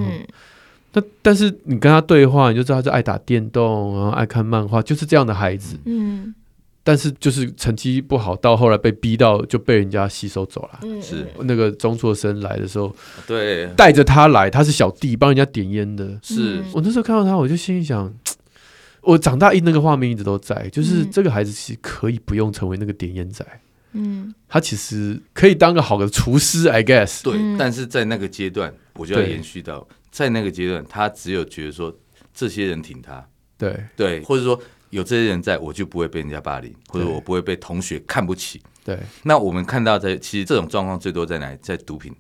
[1.21, 5.77] 但是你跟他对话，你就知道他是爱打电动，然后爱看漫画，就是这样的孩子。
[5.85, 6.33] 嗯，
[6.83, 10.79] 但是就是成绩不好，到后来被逼到就被人家吸收走了。
[10.81, 12.93] 嗯，是那个中辍生来的时候，
[13.25, 16.19] 对，带着他来，他是小弟，帮人家点烟的。
[16.21, 18.13] 是我那时候看到他，我就心里想，
[19.01, 23.45] 我长大一那个画面一直都在，就是这个孩子其实可以不用成为那个点烟仔。
[23.93, 27.21] 嗯，他其实可以当个好的厨师，I guess。
[27.23, 31.95] 对，但是在那个阶段，我就要延续到，在那个阶段，他只有觉得说，
[32.34, 33.86] 这些人挺他，对。
[33.95, 34.62] 对，或者说。
[34.91, 38.62] 有这些人在，我就不会被人家霸凌，或者我不会被同学看不起。
[38.84, 41.57] 对，那我们看到在其实这种状况最多在哪里？
[41.62, 42.14] 在毒品，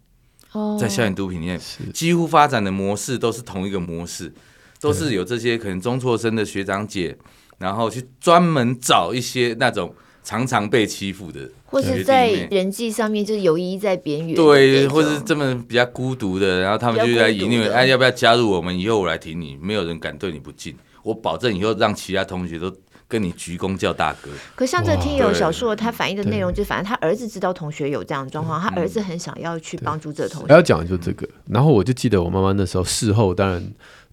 [0.79, 1.59] 在校园毒品里面，
[1.93, 4.33] 几乎发展的模式都是同一个模式，
[4.79, 7.17] 都是有这些可能中辍生的学长姐，
[7.57, 18.77] 然后去专门找一些那种常常被欺负的，或者在人际上面就是游移在边缘，对，或者是这么比较孤独的，然后他们就在引领，哎，要不要加入我们？
[18.77, 20.75] 以后我来挺你，没有人敢对你不敬。
[21.03, 22.71] 我保证以后让其他同学都
[23.07, 24.29] 跟你鞠躬叫大哥。
[24.53, 30.47] 可像这听友小说，他反映的内容就反正他儿子知道同学有这样的状况，他儿子很想要去帮助这同学。
[30.49, 33.63] 我要讲的就这个，然后我就记得我妈妈那时候事后，当然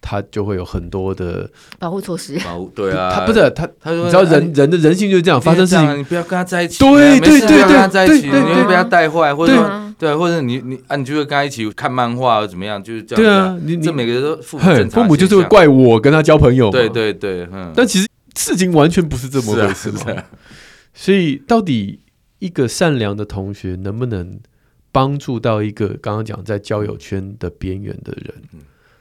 [0.01, 2.37] 他就会有很多的保护措施。
[2.39, 13.23] 保护对啊，他不是他，他说你知道人人的人性就是这样，发生事情你不要跟他在一起，对对对对，跟他在一起，你会被他带坏，或者说对，或者你你啊，你就会跟他一起看漫画或怎么样，就是这样。
[13.23, 16.69] 对啊，你这每个人都父母父母就是会怪我跟他交朋友。
[16.69, 17.71] 对对对，嗯。
[17.75, 18.07] 但其实。
[18.35, 20.23] 事情完全不是这么回事嘛，
[20.93, 21.99] 所以到底
[22.37, 24.39] 一个善良的同学能不能
[24.93, 28.33] 帮助到一个刚刚讲在交友圈的边缘的人，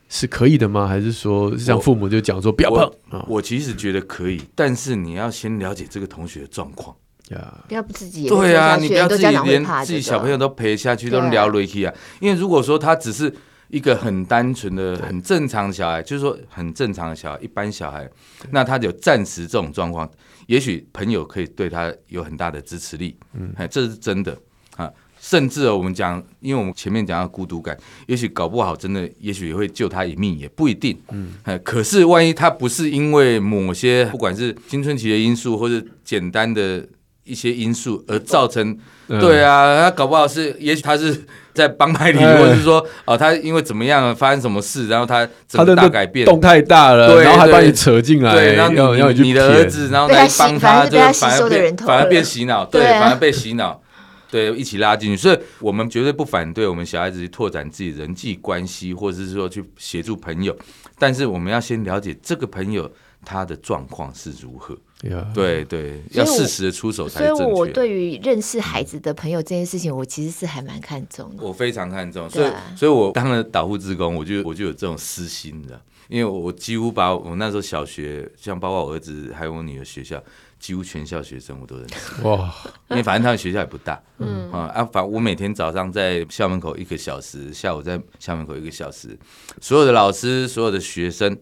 [0.09, 0.87] 是可以的吗？
[0.87, 3.25] 还是说像父母就讲说不要碰？
[3.29, 6.97] 我其实觉得可以，但是你要先了解这个同学的状况
[7.31, 13.33] 呀，不要不自己对啊，你不要自己连自己小朋友都陪下去都聊下去啊，因为如果说他只是。
[13.71, 18.09] 一个很单纯的、很正常的小孩，就是说很正常的小孩，一般小孩，
[18.51, 20.11] 那他有暂时这种状况，
[20.47, 24.35] 也许朋友可以对他有很大的支持力，嗯，哎，这是真的
[24.79, 24.91] 啊。
[25.21, 36.85] 甚至我们讲，因为我们前面讲到孤独感，也许搞不好真的，也许也会救他一命，也不一定，嗯，哎，可是万一他不是因为某些不管是青春期的因素，或者简单的
[37.25, 39.43] 一些因素而造成，对。
[39.43, 41.25] 啊，他搞不好是，也许他是。
[41.55, 53.83] 在帮派里，或者是说，哦，他因为怎么样发生什么事，然后他整个大改变，动太大了，然后还把你扯进来，对，然后你你的儿子，然后来帮他，就反而被反而变洗脑，对，反而被洗脑，
[54.31, 55.17] 对，一起拉进去。
[55.17, 60.57] 所以我们绝对不反对我们小孩子去拓展自己人际关系，或者是说去协助朋友，
[60.99, 62.91] 但是我们要先了解这个朋友
[63.25, 64.77] 他的状况是如何。
[65.01, 65.33] Yeah.
[65.33, 67.45] 对对，要适时的出手才正确。
[67.45, 71.45] 所以我对于认识孩子的朋友这件事情，我其实是还蛮看重的。
[71.45, 80.21] 我非常看重，所以所以我当了导护职工，我就我就有这种私心的，因为我几乎把我那时候小学，像包括我儿子还有我女儿学校，
[80.59, 82.23] 几乎全校学生我都认识。
[82.23, 82.55] 哇，
[82.89, 89.19] 因为反正他们学校也不大，嗯啊，反正我每天早上在校门口一个小时，下午在校门口一个小时，
[89.61, 91.37] 所有的老师，所有的学生。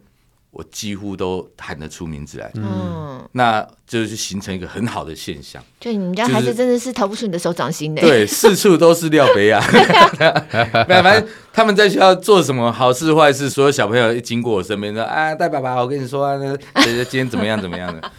[0.53, 5.63] 我几乎都喊得出名字来，嗯，那就是形成一个很好的现象。
[5.79, 9.61] 就你们家孩子真的是逃不出你的手掌心的，对，四处都是廖北亚。
[10.89, 16.57] 反正他们在学校做什么好事坏事，所有小朋友一经过我身边说：“啊，带爸爸，我跟你说啊，那
[17.05, 18.11] 今天怎么样怎么样的。”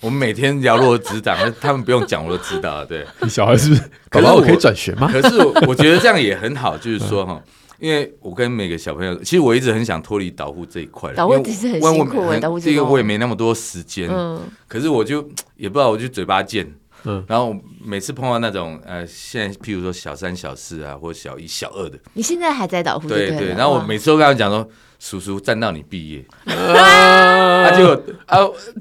[0.00, 2.84] 我们每天了如指掌， 他们不用讲我都知道。
[2.84, 3.82] 对，你小孩是不是？
[4.10, 5.10] 宝宝，我可以转学吗？
[5.10, 7.40] 可是我觉得这样也很好，就是说 哈。
[7.78, 11.12] 因为我跟每个小朋友，其实我一直很想脱离导护这一块。
[11.12, 14.08] 导护其实很辛苦，导护这个我也没那么多时间。
[14.10, 15.20] 嗯，可是我就
[15.56, 16.66] 也不知道，我就嘴巴贱。
[17.04, 23.06] 嗯，然后每次碰到那种呃，现在譬如说小三、小四啊，或小一、小二的，你现在还在导护？
[23.08, 23.48] 对对。
[23.48, 24.66] 然后我每次都跟他讲说。
[24.98, 27.92] 叔叔站到你毕业，他 就
[28.26, 28.38] 啊，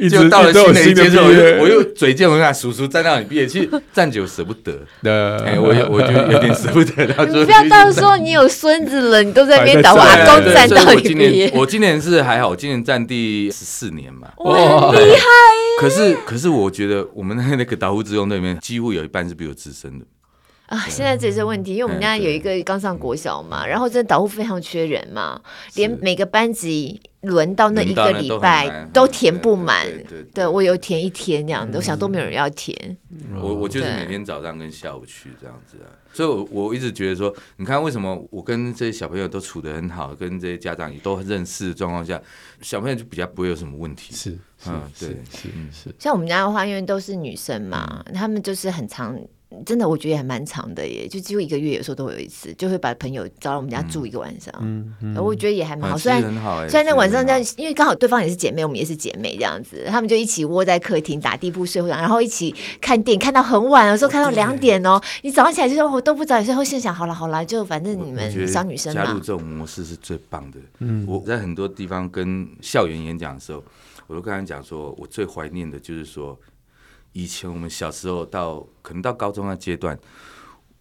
[0.09, 1.25] 就 到了新的一阶之后，
[1.61, 4.79] 我又嘴贱，我讲叔叔站到你毕业，其实站久舍不得，
[5.45, 7.05] 哎，我我觉得有点舍不得。
[7.07, 11.51] 他说，不要到时候你有孙子了，你都在那边等我阿公站到你毕业。
[11.53, 15.25] 我今年是还好，我今年站第十四年嘛，哇，厉害！
[15.79, 20.05] 可是可是，我觉得我们那那个导护志工队里面，几乎有一半是比我资深的。
[20.67, 25.39] 啊，现在这些问题，因为我们家有一个刚上国小嘛，然后真的导护非常缺人嘛，
[25.75, 29.85] 连每个班级轮到那一个礼拜都填不满。
[30.33, 32.97] 对，我有填一天这样的，我想都没有人要填。
[33.39, 42.19] 我我就是每天早上跟下午去这样子啊，所以我我一直觉得说，你看为什么我跟这些小朋友都处得很好，跟这些家长也都认识的状况下，
[42.61, 44.15] 小朋友就比较不会有什么问题。
[44.15, 44.35] 是，
[44.65, 45.95] 嗯，对，是是。
[45.99, 49.15] 像我们家的话，因为都是女生嘛，他们就是很常。
[49.65, 54.53] 真的，我觉得也还蛮长的耶，就几乎一个月，有时候都会有一次，就会把朋友找到我们家住一个晚上。
[54.61, 56.21] 嗯，嗯我觉得也还蛮好，虽然
[56.67, 64.99] 虽然那晚上这样，因为刚好对方也是姐妹，我们也是姐妹这样子，他们就一起窝在客厅打地铺睡会，然后一起看电影，看到很晚，有时候看到两点哦。
[65.21, 69.05] 你早上起来就说我都不早，有时候心想好了好了，就反正你们小女生嘛。
[69.05, 70.59] 加入这种模式是最棒的。
[70.79, 73.63] 嗯，我在很多地方跟校园演讲的时候，
[74.07, 76.37] 我都跟他讲说，我最怀念的就是说。
[77.15, 79.97] 以前我们小时候到可能到高中的阶段，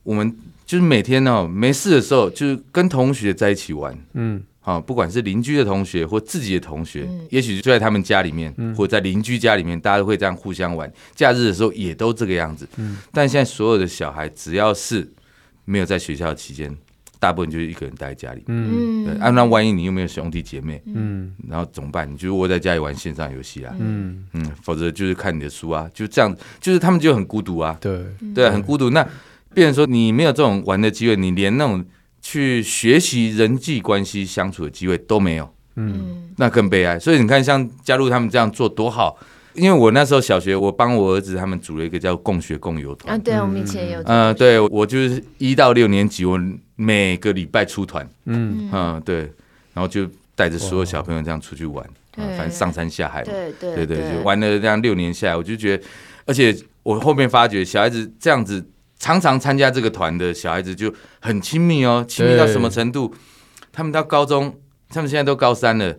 [0.02, 10.92] 我们就是每天呢、喔、没事的时候，就是跟同学在一起玩，嗯，好，不管是邻居的同学或自己的同学，嗯、也许就在他们家里面，嗯、或者在邻居家里面，大家都会这样互相玩。
[11.14, 12.98] 假日的时候也都这个样子，嗯。
[13.12, 15.08] 但现在所有的小孩只要是
[15.64, 16.76] 没有在学校期间。
[17.24, 22.06] 大部分就是一个人待在家里，嗯，对，啊，那万一你又没有兄弟姐妹，嗯，然后怎么办？
[22.12, 24.26] 你就窝在家里玩线上游戏啊，嗯。
[24.34, 28.04] 嗯，否则就是看你的书啊，就这样，就是他们就很孤独啊，对。
[28.34, 28.90] 对，很孤独。
[28.90, 29.02] 那
[29.54, 31.82] 变成说你没有这种玩的机会，你连那种
[32.20, 36.98] 去学习人际关系相处的机会都没有，嗯，那更悲哀。
[36.98, 39.16] 所以你看，像加入他们这样做多好。
[39.54, 43.14] 因为我那时候小学，我帮我儿子他们组了一个叫共学共游团。
[43.14, 46.38] 啊，对，我们以前有，嗯，对我就是一到六年级，我
[46.76, 48.68] 每个礼拜出团，嗯。
[48.72, 49.20] 嗯，对，
[49.72, 55.84] 然后就带着所有小朋友这样出去玩，反正上山下海嘛，对对对，就玩了这样六年下来，我就觉得，
[56.26, 58.64] 而且我后面发觉小孩子这样子
[58.98, 63.14] 常常参加这个团的小孩子就很亲密哦，亲密到什么程度？
[63.72, 65.96] 他们到高中，他们现在都高三了。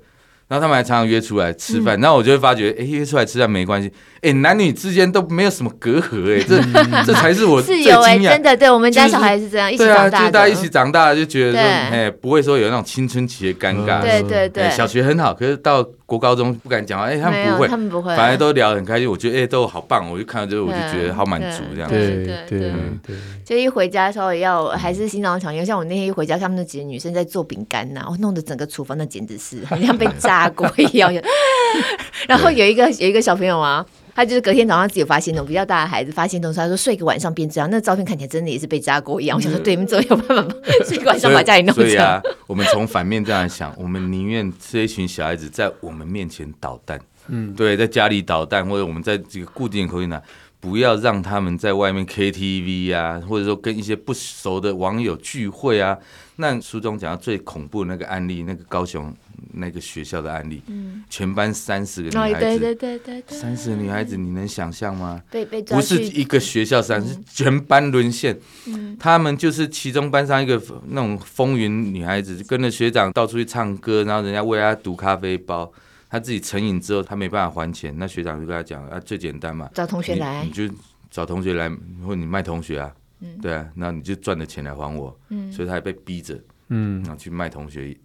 [0.48, 3.91] 然后他们还常常约出来吃饭，然后我就会发觉，哎，约出来吃饭没关系，
[4.26, 6.59] 哎，男女之间都没有什么隔阂，哎，这
[7.03, 8.30] 这才是我最惊讶。
[8.30, 14.01] 真的，对我们家小孩是这样，一起长大，就大家一起长大，就觉得说，哎，不会说有那种青春期的尴尬。
[14.01, 19.09] 对对对，小学很好，可是到国高中不敢讲话，哎，他们不会，他们不会，反而都聊得很开心。
[19.09, 21.95] 我觉得，哎，都好棒，我就看到之后，我就觉得好满足这样子。
[21.95, 22.71] 对对
[23.07, 23.15] 对，
[23.45, 31.13] 就一回家的时候要还是心脏强，因为像我那天一回家，他们那几个女生在做饼干呐，我弄得整个厨房那简直是好像被炸过一样。
[32.28, 33.86] 然后有一个有一个小朋友啊，
[34.16, 39.38] 他就是隔天早上自己发现那种比较大的孩子发现东西，他说睡一个晚上变这样，那照片看起来真的也是被扎过一样。
[39.38, 40.55] 我想说，对，你们怎么有办法
[40.86, 41.89] 睡一个晚上把家里弄这样。
[41.89, 46.97] 所以啊，我们从反面这样想，我们宁愿这一群小孩子在我们面前捣蛋，
[47.28, 50.22] 嗯，对，在家里捣蛋，或者我们在这个固定的口音呢，
[50.61, 55.97] 不要让他们在外面 KTV 啊，或者说跟一些不熟的网友聚会啊。
[56.38, 59.13] 那书中讲到最恐怖的那个案例，那个高雄。
[59.53, 65.21] 那个学校的案例，嗯、全班三十个女孩子，对对对对对，三十个女孩子，你能想象吗？
[65.31, 68.38] 被被不是一个学校三是全班沦陷。
[68.67, 75.71] 嗯，他们就是其中班上一个那种风云女孩子，跟着学长到处去唱歌，然后人家喂她毒咖啡包，
[76.09, 80.73] 她自己成瘾之后，她没办法还钱，那学长就跟她讲啊，最简单嘛，找同学来，你，就
[81.09, 81.69] 找同学来，
[82.03, 85.17] 或者你卖同学啊，嗯、对啊，那你就赚的钱来还我。
[85.29, 86.38] 嗯，所以她也被逼着，
[86.69, 87.95] 嗯，然后去卖同学。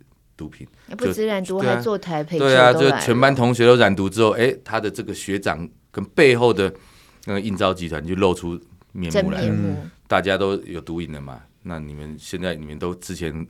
[0.41, 0.67] 毒品，
[0.97, 2.39] 不止染毒，还坐台陪。
[2.39, 6.73] 对啊，就全班同学都染毒之后，哎，他的这个学长跟背后的
[7.27, 8.59] 那个应招集团就露出
[8.93, 9.55] 面目来了。
[10.09, 13.47] 大家都有毒瘾的嘛，那你们现在你们都之前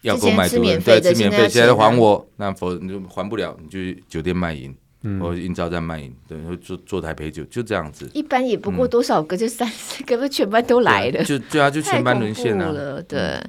[0.00, 4.74] 要购买毒品，对，吃免费，现在还我，那否你就还不了，你就去酒店卖淫，
[5.20, 8.10] 或者应招在卖淫，对，坐坐台陪酒，就这样子。
[8.12, 13.40] 一般也不过多少个，就三四个，不全班都来了，就对啊，就全班沦陷了，对。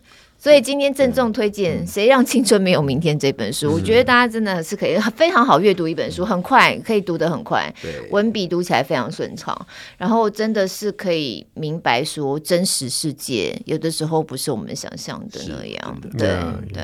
[0.44, 7.74] 所以今天郑重推荐《谁让青春没有明天》这本书，我觉得大家真的是可以非常好阅读一本书，很快可以读得很快，
[8.10, 9.58] 文笔读起来非常顺畅，
[9.98, 16.28] 然后真的是可以明白说真实世界有的时候不是我们想象的那样，对
[16.74, 16.84] 对，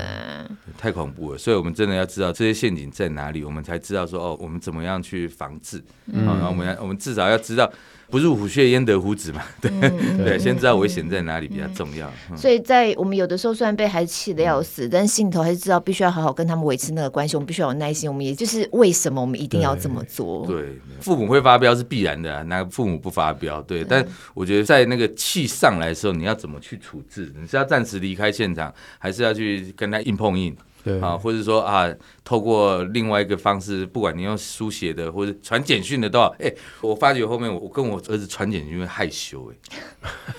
[0.78, 7.70] 太恐怖了，所以我们真的要知道这些陷阱在哪里，我们才知道说哦，我们怎么样去防治，然后我们要我们至少要知道。
[8.10, 9.44] 不入虎穴焉得虎子嘛？
[9.62, 12.12] 对、嗯、对，先知道危险在哪里比较重要。
[12.32, 17.36] 嗯、所以在我们有的时候虽然被孩子气得要死，嗯、但心里头还是知道必须要好好跟他们维持那个关系。
[17.36, 18.10] 我们必须要有耐心。
[18.10, 20.46] 我们也就是为什么我们一定要这么做？
[20.48, 23.62] 对，对父母会发飙是必然的、啊，哪个父母不发飙？
[23.62, 27.32] 对，但我觉得在那个气上来的时候，你要怎么去处置？
[27.40, 30.56] 你是要暂时离开现场，还是要去跟他硬碰硬？
[30.90, 31.88] 对啊，或者说啊，
[32.24, 36.28] 透过另外一个方式，不管你用书写的或者传简讯的都好。
[36.40, 39.52] 哎、欸，我发觉后面我跟我儿子传简讯会害羞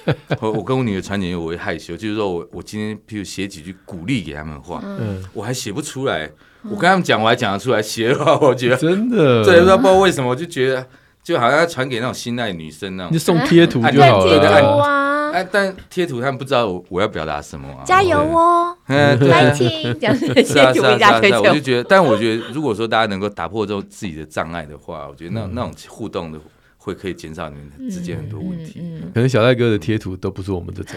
[0.04, 6.30] 哎， 我我跟我女儿传简讯我会害羞，就是说我我今天譬如写几句鼓励给他们的话，嗯，我还写不出来。
[6.62, 10.86] 我跟他们讲我还讲得出来，写的话我觉得 真的，这也不知道不知道为什么，我就觉得
[11.22, 15.19] 就好像要传给那种心爱女生那种，你送贴图就好了。
[15.32, 17.82] 哎，但贴图他们不知道我我要表达什么啊？
[17.84, 19.68] 加油哦， 嗯，来听，
[19.98, 26.38] 这样子是啊是啊是啊，我就觉得，但我觉得，如果说大家能够打破这种自己的障碍的话，我觉得那那种互动的
[26.82, 28.80] 会可以减少你们之间很多问题。
[28.80, 30.96] 嗯嗯嗯、可能小赖哥的贴图都不是我们这种。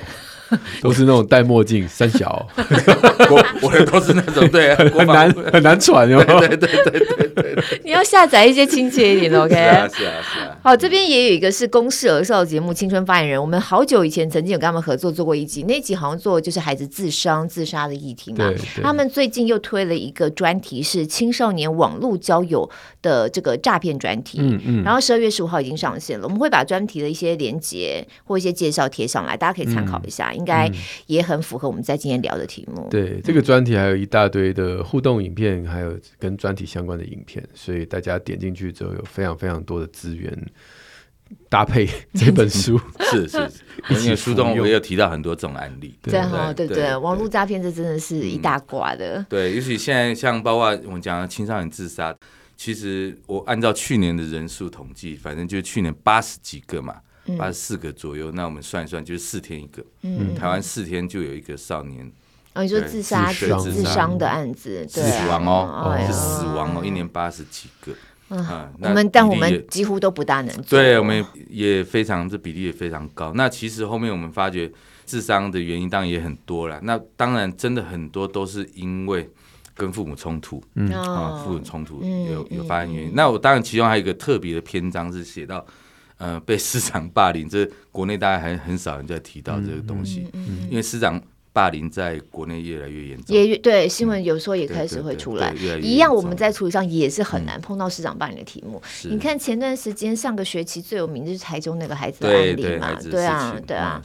[0.82, 6.24] 都是那种戴墨镜三小， 我我的都是那种对， 很难很难传哟。
[6.24, 9.56] 对对对对对，你要下载一些亲切一点的，OK？
[9.56, 10.58] 是啊是啊是啊。
[10.62, 18.52] 好，这边也有一个是公视儿少节目《青春发言人》，我们好久以前曾经有跟他们合作做过一集，那集好像做的就是孩子自伤自杀的议题嘛。
[18.84, 22.70] 他们最近又推了一个专题，是青少年网络交友
[23.02, 24.38] 的这个诈骗专题。
[24.40, 24.84] 嗯嗯。
[24.84, 30.34] 然后十二月十五号已经上线了，我们会把专题的一些连接或一些介绍贴上来，大家可以参考一下。
[30.34, 30.70] 应该
[31.08, 32.88] 也很符合我们在今天聊的题目。
[32.90, 40.36] 对，这个专题还有一大堆的互动影片，还有跟专题相关的影片，所以大家点进去之后有非常非常多的资源
[41.50, 42.80] 搭配这本书。
[43.12, 43.50] 是 是，
[43.90, 45.94] 因为书中我也有提到很多这种案例。
[46.02, 49.26] 对哈，对对，网络诈骗这真的是一大挂的。
[49.30, 52.16] 对，尤其现在像包括我们讲的青少年自杀，
[52.56, 56.96] 其实我按照去年的人数统计，反正就是去年八十几个嘛。
[57.38, 59.82] 八十四个左右，那我们算一算，就是四天一个。
[60.02, 62.12] 嗯，台湾四天就有一个少年。
[62.52, 65.00] 啊，你说自杀、自伤的案子，死
[65.30, 67.94] 亡哦，是死亡哦，一年八十几个。
[68.28, 70.78] 嗯，我们但我们几乎都不大能做。
[70.78, 73.32] 对，我们也非常，这比例也非常高。
[73.36, 74.70] 那其实后面我们发觉，
[75.06, 76.78] 自伤的原因当然也很多了。
[76.84, 79.30] 那当然，真的很多都是因为
[79.76, 80.64] 跟父母冲突。
[80.76, 83.14] 嗯啊，父母冲突有有发生原因。
[83.14, 85.66] 那我当然其中还有一个特别的篇章是写到。
[86.20, 91.22] 呃，被师长霸凌，这国内大概还很少人在提到这个东西，嗯嗯嗯、因为师长
[91.54, 98.82] 霸凌在国内越来越严重，也对新闻有时候也开始会出来，嗯、对对对一样我们在处理上也是很难碰到市长霸凌的题目。
[99.06, 104.02] 嗯、你看前段时间上个学期最有名的就是台中那个孩子的案例嘛，对，啊，对啊。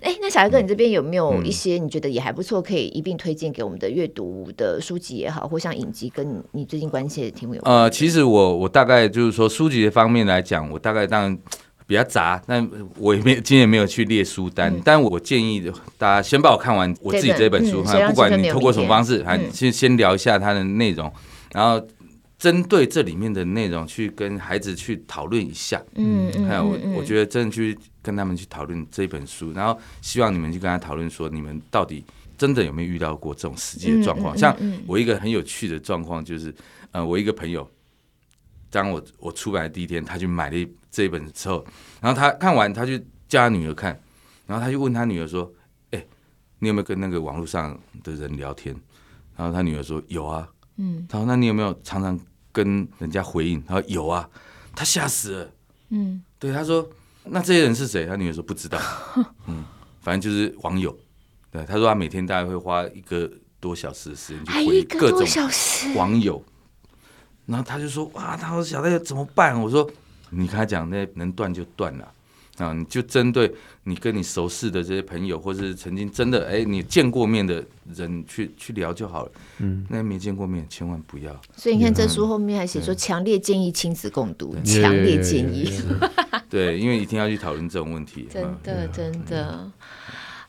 [0.00, 7.60] 哎、嗯，那小艾哥，你这边有没有一些你觉得也还不错，可以一并推荐给我们的阅读的书籍也好，或像影集跟你最近关切的题目有？
[7.62, 11.38] 呃，其实我我大概就是说书籍的方面来讲，我大概当然。
[11.86, 12.66] 比较杂，但
[12.96, 21.12] 我也没今天没有去列书单，嗯、但我建议大家先帮我看完我自己这本书哈，嗯、不管你透过什么方式，还先先聊一下它的内容，嗯、
[21.52, 21.86] 然后
[22.38, 32.02] 针对这里面的内容去跟孩子去讨论一下，嗯嗯，还有我我觉得真的去跟他们去讨论这本书，然后希望你们去跟他讨论说，你们到底
[32.38, 34.36] 真的有没有遇到过这种实际的状况？
[34.36, 34.56] 像
[34.86, 36.54] 我一个很有趣的状况就是，
[36.92, 37.68] 呃，我一个朋友。
[38.74, 41.64] 当我我出版的第一天，他去买了这一本之后，
[42.00, 42.98] 然后他看完，他就
[43.28, 43.98] 叫他女儿看，
[44.46, 45.48] 然后他就问他女儿说
[45.92, 46.04] ：“哎，
[46.58, 48.74] 你有没有跟那个网络上的人聊天？”
[49.36, 52.18] 然后他女儿说：“有啊。”嗯，他说：“那你有没有常常
[52.50, 54.28] 跟人家回应？”他说：“有啊。”
[54.74, 55.50] 他吓死了。
[55.90, 56.88] 嗯，对，他说
[57.30, 58.80] ：“那这些人是谁？”他女儿说：“不知道。
[59.46, 59.64] ”嗯，
[60.00, 60.98] 反正就是网友。
[61.52, 65.24] 对，他说他每天大概会花一个多小时的时间去回各种
[65.94, 66.44] 网友。
[67.46, 69.88] 然后他就说：“哇，他说小戴怎么办？”我说
[70.30, 72.10] ：“你跟他讲，那能断就断了
[72.58, 72.72] 啊！
[72.72, 77.62] 你就针对你跟你熟识的这些朋友，或是曾经真的哎你见过面的
[77.94, 79.32] 人去去聊就好了。
[79.58, 81.38] 嗯，那没见过面千万不要。
[81.56, 85.70] 所以你看这书后面还写说，强烈建议亲子共读，强烈建议。
[86.48, 88.28] 对，因为一定要去讨论这种问题。
[88.30, 89.70] 真的，真的。”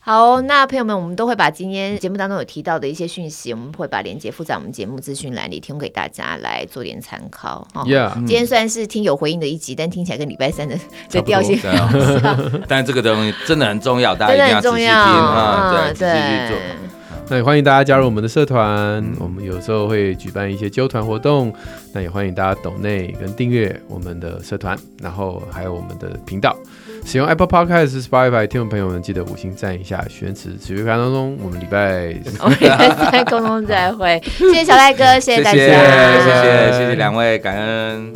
[0.07, 7.67] 好，那朋友们，我们都会把今天节目当中有提到的一些讯息，我们会把链接附在我们节目资讯栏里，提供给大家来做点参考。
[7.87, 10.77] Yeah, 今天虽然是听有回应的一集，但听起来跟礼拜三的
[11.09, 11.57] 的调性
[11.89, 12.61] 很像。
[12.67, 15.73] 但这个东西真的很重要，大家一定要仔细听啊！
[15.89, 16.57] 对，仔细去做。
[17.27, 21.51] 那也欢迎大家加入我们的社团，我们有时候会举办一些揪团活动。
[21.91, 26.55] 那也欢迎大家抖内跟订阅我们的社团，然后还有我们的频道。
[27.05, 31.37] 使用 Apple Podcast、Spotify 听众朋友们，记得五星赞一下，许愿池持续开当中。
[31.41, 32.11] 我们礼拜
[33.11, 38.11] 在空中再会，谢谢小赖哥，谢谢大家，谢谢谢谢两位，感恩。